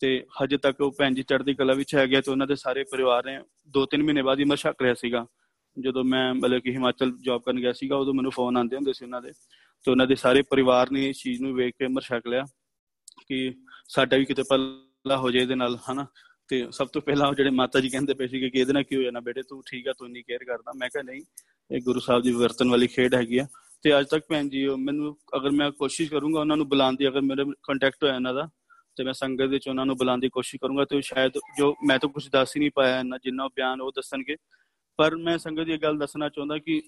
ਤੇ 0.00 0.26
ਹਜੇ 0.42 0.56
ਤੱਕ 0.56 0.80
ਉਹ 0.80 0.94
ਭੈਣ 0.98 1.14
ਜੀ 1.14 1.22
ਚੜ੍ਹਦੀ 1.22 1.54
ਕਲਾ 1.54 1.74
ਵਿੱਚ 1.74 1.94
ਹੈ 1.94 2.06
ਗਿਆ 2.06 2.20
ਤੇ 2.20 2.30
ਉਹਨਾਂ 2.30 2.46
ਦੇ 2.46 2.54
ਸਾਰੇ 2.54 2.84
ਪਰਿਵਾਰ 2.84 3.24
ਨੇ 3.24 3.40
2-3 3.68 4.02
ਮਹੀਨੇ 4.02 4.22
ਬਾਅਦ 4.22 4.38
ਹੀ 4.38 4.44
ਮੈਂ 4.44 4.56
ਛਕ 4.56 4.82
ਰਿਹਾ 4.82 4.94
ਸੀਗਾ। 4.94 5.26
ਜਦੋਂ 5.80 6.04
ਮੈਂ 6.04 6.34
ਮਤਲਬ 6.34 6.60
ਕਿ 6.60 6.70
ਹਿਮਾਚਲ 6.70 7.12
ਜੌਬ 7.20 7.42
ਕਰਨ 7.42 7.60
ਗਿਆ 7.60 7.72
ਸੀਗਾ, 7.72 7.96
ਉਦੋਂ 7.96 8.14
ਮੈਨੂੰ 8.14 8.32
ਫੋਨ 8.32 8.56
ਆਉਂਦੇ 8.56 8.76
ਹੁੰਦੇ 8.76 8.92
ਸੀ 8.92 9.04
ਉਹਨਾਂ 9.04 9.22
ਦੇ। 9.22 9.32
ਤੇ 9.84 9.90
ਉਹਨਾਂ 9.90 10.06
ਦੇ 10.06 10.14
ਸਾਰੇ 10.14 10.42
ਪਰਿਵਾਰ 10.42 10.90
ਨੇ 10.90 11.08
ਇਸ 11.08 11.22
ਚੀਜ਼ 11.22 11.42
ਨੂੰ 11.42 11.54
ਵੇਖ 11.54 11.74
ਕੇ 11.78 11.86
ਮਰ 11.86 12.02
ਛਕ 12.02 12.26
ਲਿਆ 12.26 12.44
ਕਿ 13.28 13.54
ਸਾਡਾ 13.88 14.16
ਵੀ 14.16 14.24
ਕਿਤੇ 14.24 14.42
ਪੱਲਾ 14.42 15.16
ਹੋ 15.16 15.30
ਜਾਏ 15.30 15.42
ਇਹਦੇ 15.42 15.54
ਨਾਲ, 15.54 15.78
ਹਨਾ? 15.92 16.06
ਤੇ 16.48 16.66
ਸਭ 16.70 16.88
ਤੋਂ 16.88 17.02
ਪਹਿਲਾਂ 17.02 17.32
ਜਿਹੜੇ 17.32 17.50
ਮਾਤਾ 17.50 17.80
ਜੀ 17.80 17.88
ਕਹਿੰਦੇ 17.88 18.14
ਪਏ 18.14 18.28
ਸੀ 18.28 18.50
ਕਿ 18.50 18.58
ਇਹਦੇ 18.60 18.72
ਨਾਲ 18.72 18.82
ਕੀ 18.82 18.96
ਹੋ 18.96 19.02
ਜਾਣਾ 19.02 19.20
ਬੇਟੇ, 19.20 19.42
ਤੂੰ 19.42 19.62
ਠੀਕ 19.70 19.88
ਆ, 19.88 19.92
ਤੂੰ 19.92 20.06
ਇੰਨੀ 20.06 20.22
ਕੇਅਰ 20.22 20.44
ਕਰਦਾ। 20.44 20.72
ਮੈਂ 20.76 20.88
ਕਿਹਾ, 20.88 21.02
ਨਹੀਂ, 21.02 21.22
ਇਹ 21.70 21.80
ਗੁਰੂ 21.80 22.00
ਸਾਹਿਬ 22.00 22.22
ਦੀ 22.22 22.32
ਵਰਤਨ 22.32 22.70
ਵਾਲੀ 22.70 22.86
ਖੇਡ 22.86 23.14
ਹੈਗੀ 23.14 23.38
ਆ। 23.38 23.46
ਤੇ 23.82 23.98
ਅੱਜ 24.00 24.06
ਤੱਕ 24.06 24.24
ਭੈਣ 24.28 24.48
ਜੀ 24.48 24.68
ਮੈਨੂੰ 24.68 25.16
ਅਗਰ 25.36 25.50
ਮੈਂ 25.50 25.70
ਕੋਸ਼ਿਸ਼ 25.70 26.10
ਕਰੂੰਗਾ 26.10 26.40
ਉਹਨਾਂ 26.40 26.56
ਨੂੰ 26.56 26.68
ਬੁਲਾਉਣ 26.68 26.96
ਦੀ, 26.96 27.08
ਅਗਰ 27.08 27.20
ਮੇਰੇ 27.20 27.44
ਕੰਟੈਕਟ 27.62 28.04
ਹੋਇਆ 28.04 28.14
ਇਹਨਾਂ 28.14 28.34
ਦਾ 28.34 28.48
ਤੇ 28.96 29.04
ਮੈਂ 29.04 29.12
ਸੰਗਤ 29.12 29.44
ਵਿੱਚ 29.44 29.68
ਉਹਨਾਂ 29.68 29.86
ਨੂੰ 29.86 29.96
ਬੁਲਾਉਣ 29.96 30.20
ਦੀ 30.20 30.28
ਕੋਸ਼ਿਸ਼ 30.28 30.60
ਕਰੂੰਗਾ 30.60 30.84
ਤੇ 30.84 31.00
ਸ਼ਾਇਦ 31.00 31.32
ਜੋ 31.58 31.74
ਮੈਂ 31.86 31.98
ਤਾਂ 31.98 32.08
ਕੁਝ 32.08 32.28
ਦੱਸ 32.28 32.56
ਹੀ 32.56 32.60
ਨਹੀਂ 32.60 32.70
ਪਾਇਆ 32.74 32.98
ਇਹਨਾਂ 32.98 33.18
ਜਿੰਨਾ 33.24 33.48
ਬਿਆਨ 33.48 33.80
ਉਹ 33.80 33.92
ਦੱਸਣਗੇ। 33.96 34.36
ਪਰ 34.96 35.16
ਮੈਂ 35.16 35.38
ਸੰਗਤ 35.38 35.62
ਦੀ 35.62 35.76
ਗੱਲ 35.76 35.98
ਦੱਸਣਾ 35.98 36.28
ਚਾਹੁੰਦਾ 36.28 36.58
ਕਿ 36.58 36.82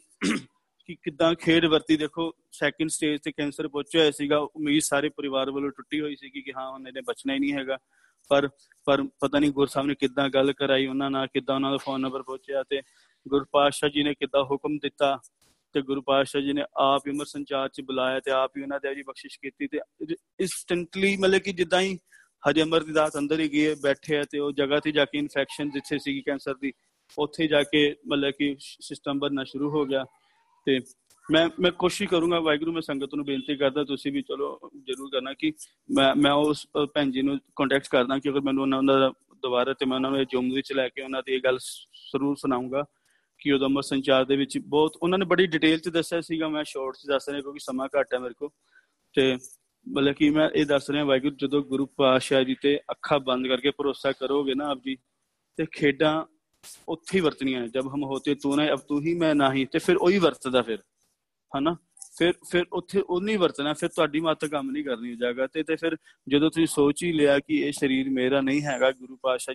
ਕਿ 0.88 0.94
ਕਿਦਾਂ 0.94 1.34
ਖੇਡ 1.34 1.64
ਵਰਤੀ 1.64 1.96
ਦੇਖੋ 1.96 2.32
ਸੈਕਿੰਡ 2.52 2.90
ਸਟੇਜ 2.90 3.20
ਤੇ 3.20 3.32
ਕੈਂਸਰ 3.32 3.68
ਪਹੁੰਚਿਆ 3.68 4.00
ਹੋਇਆ 4.00 4.10
ਸੀਗਾ, 4.10 4.38
ਉਮੀਦ 4.38 4.82
ਸਾਰੇ 4.82 5.08
ਪਰਿਵਾਰ 5.08 5.50
ਵੱਲੋਂ 5.50 5.70
ਟੁੱਟੀ 5.70 6.00
ਹੋਈ 6.00 6.16
ਸੀ 6.16 6.30
ਕਿ 6.30 6.52
ਹਾਂ 6.56 6.68
ਉਹਨੇ 6.68 6.90
ਨੇ 6.90 7.00
ਬਚਣਾ 7.00 7.34
ਹੀ 7.34 7.38
ਨਹੀਂ 7.38 7.52
ਹੈਗਾ। 7.52 7.78
ਪਰ 8.28 8.48
ਪਰ 8.84 9.02
ਪਤਾ 9.20 9.38
ਨਹੀਂ 9.38 9.50
ਗੁਰ 9.50 9.66
ਸਾਹਿਬ 9.66 9.88
ਨੇ 9.88 9.94
ਕਿਦਾਂ 9.94 10.28
ਗੱਲ 10.28 10.52
ਕਰਾਈ 10.52 10.86
ਉਹਨਾਂ 10.86 11.10
ਨਾਲ, 11.10 11.26
ਕਿਦਾਂ 11.26 11.54
ਉਹਨਾਂ 11.54 11.70
ਦਾ 11.70 11.76
ਫੋਨ 11.76 12.00
ਨੰਬਰ 12.00 12.22
ਪਹੁੰਚਿਆ 12.22 12.62
ਤੇ 12.62 12.82
ਗੁਰਪਾਤਸ਼ਾਹ 13.28 13.90
ਜੀ 13.90 14.02
ਨੇ 14.02 14.14
ਕਿਦਾਂ 14.14 14.44
ਹੁਕਮ 14.44 14.78
ਦਿੱਤਾ। 14.78 15.18
ਤੇ 15.76 15.82
ਗੁਰੂ 15.82 16.02
ਪਾਤਸ਼ਾਹ 16.02 16.42
ਜੀ 16.42 16.52
ਨੇ 16.52 16.62
ਆਪ 16.76 17.06
ਹੀ 17.06 17.12
ਅਮਰ 17.12 17.24
ਸੰਚਾਰ 17.24 17.68
ਚ 17.68 17.80
ਬੁਲਾਇਆ 17.80 18.20
ਤੇ 18.20 18.30
ਆਪ 18.30 18.56
ਹੀ 18.56 18.62
ਉਹਨਾਂ 18.62 18.80
ਦੇ 18.80 18.94
ਜੀ 18.94 19.02
ਬਖਸ਼ਿਸ਼ 19.02 19.38
ਕੀਤੀ 19.42 19.66
ਤੇ 19.66 19.78
ਇਨਸਟੈਂਟਲੀ 20.40 21.16
ਮਤਲਬ 21.16 21.38
ਕਿ 21.38 21.52
ਜਿੱਦਾਂ 21.52 21.80
ਹੀ 21.80 21.98
ਹਜੇ 22.48 22.62
ਅਮਰ 22.62 22.82
ਦੀ 22.82 22.92
ਦਾਤ 22.92 23.18
ਅੰਦਰ 23.18 23.40
ਹੀ 23.40 23.48
ਗਏ, 23.48 23.74
ਬੈਠੇ 23.74 24.16
ਆ 24.16 24.24
ਤੇ 24.30 24.38
ਉਹ 24.38 24.52
ਜਗ੍ਹਾ 24.52 24.80
ਤੇ 24.80 24.92
ਜਾ 24.92 25.04
ਕੇ 25.04 25.18
ਇਨਫੈਕਸ਼ਨ 25.18 25.70
ਜਿੱਥੇ 25.70 25.98
ਸੀਗੀ 25.98 26.20
ਕੈਂਸਰ 26.20 26.54
ਦੀ, 26.54 26.72
ਉੱਥੇ 27.18 27.46
ਜਾ 27.46 27.62
ਕੇ 27.62 27.96
ਮਤਲਬ 28.08 28.30
ਕਿ 28.30 28.56
ਸਿਸਟਮ 28.60 29.18
ਬਣਨਾ 29.18 29.44
ਸ਼ੁਰੂ 29.44 29.70
ਹੋ 29.70 29.84
ਗਿਆ 29.84 30.04
ਤੇ 30.66 30.80
ਮੈਂ 31.30 31.48
ਮੈਂ 31.60 31.72
ਕੋਸ਼ਿਸ਼ 31.72 32.10
ਕਰੂੰਗਾ 32.10 32.40
ਵਾਹਿਗੁਰੂ 32.40 32.72
ਮੈਂ 32.72 32.82
ਸੰਗਤ 32.82 33.14
ਨੂੰ 33.14 33.24
ਬੇਨਤੀ 33.24 33.56
ਕਰਦਾ 33.56 33.84
ਤੁਸੀਂ 33.84 34.12
ਵੀ 34.12 34.22
ਚਲੋ 34.22 34.70
ਜਰੂਰ 34.76 35.10
ਕਰਨਾ 35.10 35.32
ਕਿ 35.32 35.52
ਮੈਂ 35.90 36.14
ਮੈਂ 36.14 36.32
ਉਸ 36.32 36.66
ਭੈਣ 36.94 37.10
ਜੀ 37.10 37.22
ਨੂੰ 37.22 37.38
ਕੰਟੈਕਟ 37.56 37.88
ਕਰਦਾ 37.88 38.18
ਕਿ 38.18 38.30
ਅਗਰ 38.30 38.40
ਮੈਨੂੰ 38.40 38.62
ਉਹਨਾਂ 38.62 38.82
ਦਾ 38.82 39.12
ਦੁਬਾਰਾ 39.42 39.72
ਤੇ 39.72 39.86
ਮੈਂ 39.86 39.96
ਉਹਨਾਂ 39.96 40.10
ਨੂੰ 40.10 40.24
ਜੁਮ 40.24 40.54
ਵਿੱਚ 40.54 40.72
ਲੈ 40.72 40.88
ਕੇ 40.88 41.02
ਉਹਨਾਂ 41.02 41.22
ਦੀ 41.26 41.32
ਇਹ 41.32 41.40
ਗੱਲ 41.40 41.58
ਜ਼ਰੂਰ 41.94 42.36
ਸੁਣਾਉਂਗਾ 42.36 42.84
ਕਿ 43.46 43.52
ਉਹਦਾ 43.52 43.68
ਮਰ 43.68 43.82
ਸੰਚਾਰ 43.82 44.24
ਦੇ 44.24 44.36
ਵਿੱਚ 44.36 44.58
ਬਹੁਤ, 44.58 44.96
ਉਹਨਾਂ 45.02 45.18
ਨੇ 45.18 45.24
ਬੜੀ 45.24 45.46
ਡਿਟੇਲ 45.46 45.78
ਚ 45.78 45.88
ਦੱਸਿਆ 45.88 46.20
ਸੀਗਾ, 46.20 46.48
ਮੈਂ 46.48 46.64
ਸ਼ਾਰਟ 46.64 46.94
ਚ 46.94 47.06
ਦੱਸ 47.08 47.28
ਰਿਹਾ 47.28 47.40
ਕਿਉਂਕਿ 47.40 47.58
ਸਮਾਂ 47.58 47.88
ਘੱਟ 48.00 48.14
ਹੈ 48.14 48.18
ਮੇਰੇ 48.18 48.34
ਕੋਲ। 48.34 48.48
ਤੇ 49.14 49.36
ਮਤਲਬ 49.88 50.12
ਕਿ 50.12 50.30
ਮੈਂ 50.30 50.50
ਇਹ 50.50 50.66
ਦੱਸ 50.66 50.90
ਰਿਹਾ, 50.90 51.04
ਵਾਹਿਗੁਰੂ 51.04 51.36
ਜਦੋਂ 51.36 51.62
ਗੁਰੂ 51.62 51.86
ਪਾਤਸ਼ਾਹ 51.86 52.42
ਜੀ 52.42 52.56
ਤੇ 52.62 52.80
ਅੱਖਾਂ 52.90 53.20
ਬੰਦ 53.20 53.46
ਕਰਕੇ 53.46 53.70
ਭਰੋਸਾ 53.70 54.12
ਕਰੋਗੇ 54.12 54.54
ਨਾ 54.54 54.66
ਆਪ 54.66 54.78
ਜੀ, 54.86 54.96
ਤੇ 55.56 55.66
ਖੇਡਾਂ 55.72 56.24
ਉੱਥੇ 56.88 57.18
ਹੀ 57.18 57.24
ਵਰਤਣੀਆਂ 57.24 57.68
ਜਦ 57.68 57.86
ਹਮ 57.86 58.04
ਹੋਤੇ 58.04 58.34
ਤੂੰ 58.34 58.56
ਨਾ, 58.56 58.72
ਅਬ 58.72 58.78
ਤੂੰ 58.78 59.02
ਹੀ 59.02 59.14
ਮੈਂ 59.14 59.34
ਨਹੀਂ। 59.34 59.66
ਤੇ 59.66 59.78
ਫਿਰ 59.78 59.96
ਉਹੀ 59.96 60.18
ਵਰਤਦਾ 60.18 60.62
ਫਿਰ, 60.62 60.78
ਹਨਾ? 61.58 61.76
ਫਿਰ 62.18 62.32
ਫਿਰ 62.50 62.64
ਉੱਥੇ 62.72 63.00
ਉਹ 63.00 63.20
ਨਹੀਂ 63.20 63.38
ਵਰਤਣਾ, 63.38 63.72
ਫਿਰ 63.72 63.88
ਤੁਹਾਡੀ 63.88 64.20
ਮੱਤ 64.20 64.44
ਕੰਮ 64.44 64.70
ਨਹੀਂ 64.70 64.84
ਕਰਨੀ 64.84 65.16
ਜਗ੍ਹਾ 65.16 65.46
ਤੇ। 65.46 65.62
ਤੇ 65.62 65.76
ਫਿਰ 65.76 65.96
ਜਦੋਂ 66.28 66.50
ਤੁਸੀਂ 66.50 66.66
ਸੋਚ 66.66 67.04
ਹੀ 67.04 67.12
ਲਿਆ 67.12 67.38
ਕਿ 67.38 67.54
ਇਹ 67.60 67.72
ਸਰੀਰ 67.72 68.10
ਮੇਰਾ 68.10 68.40
ਨਹੀਂ 68.40 68.62
ਹੈਗਾ, 68.62 68.90
ਗੁਰੂ 68.90 69.16
ਪਾਤਸ਼ਾਹ 69.16 69.54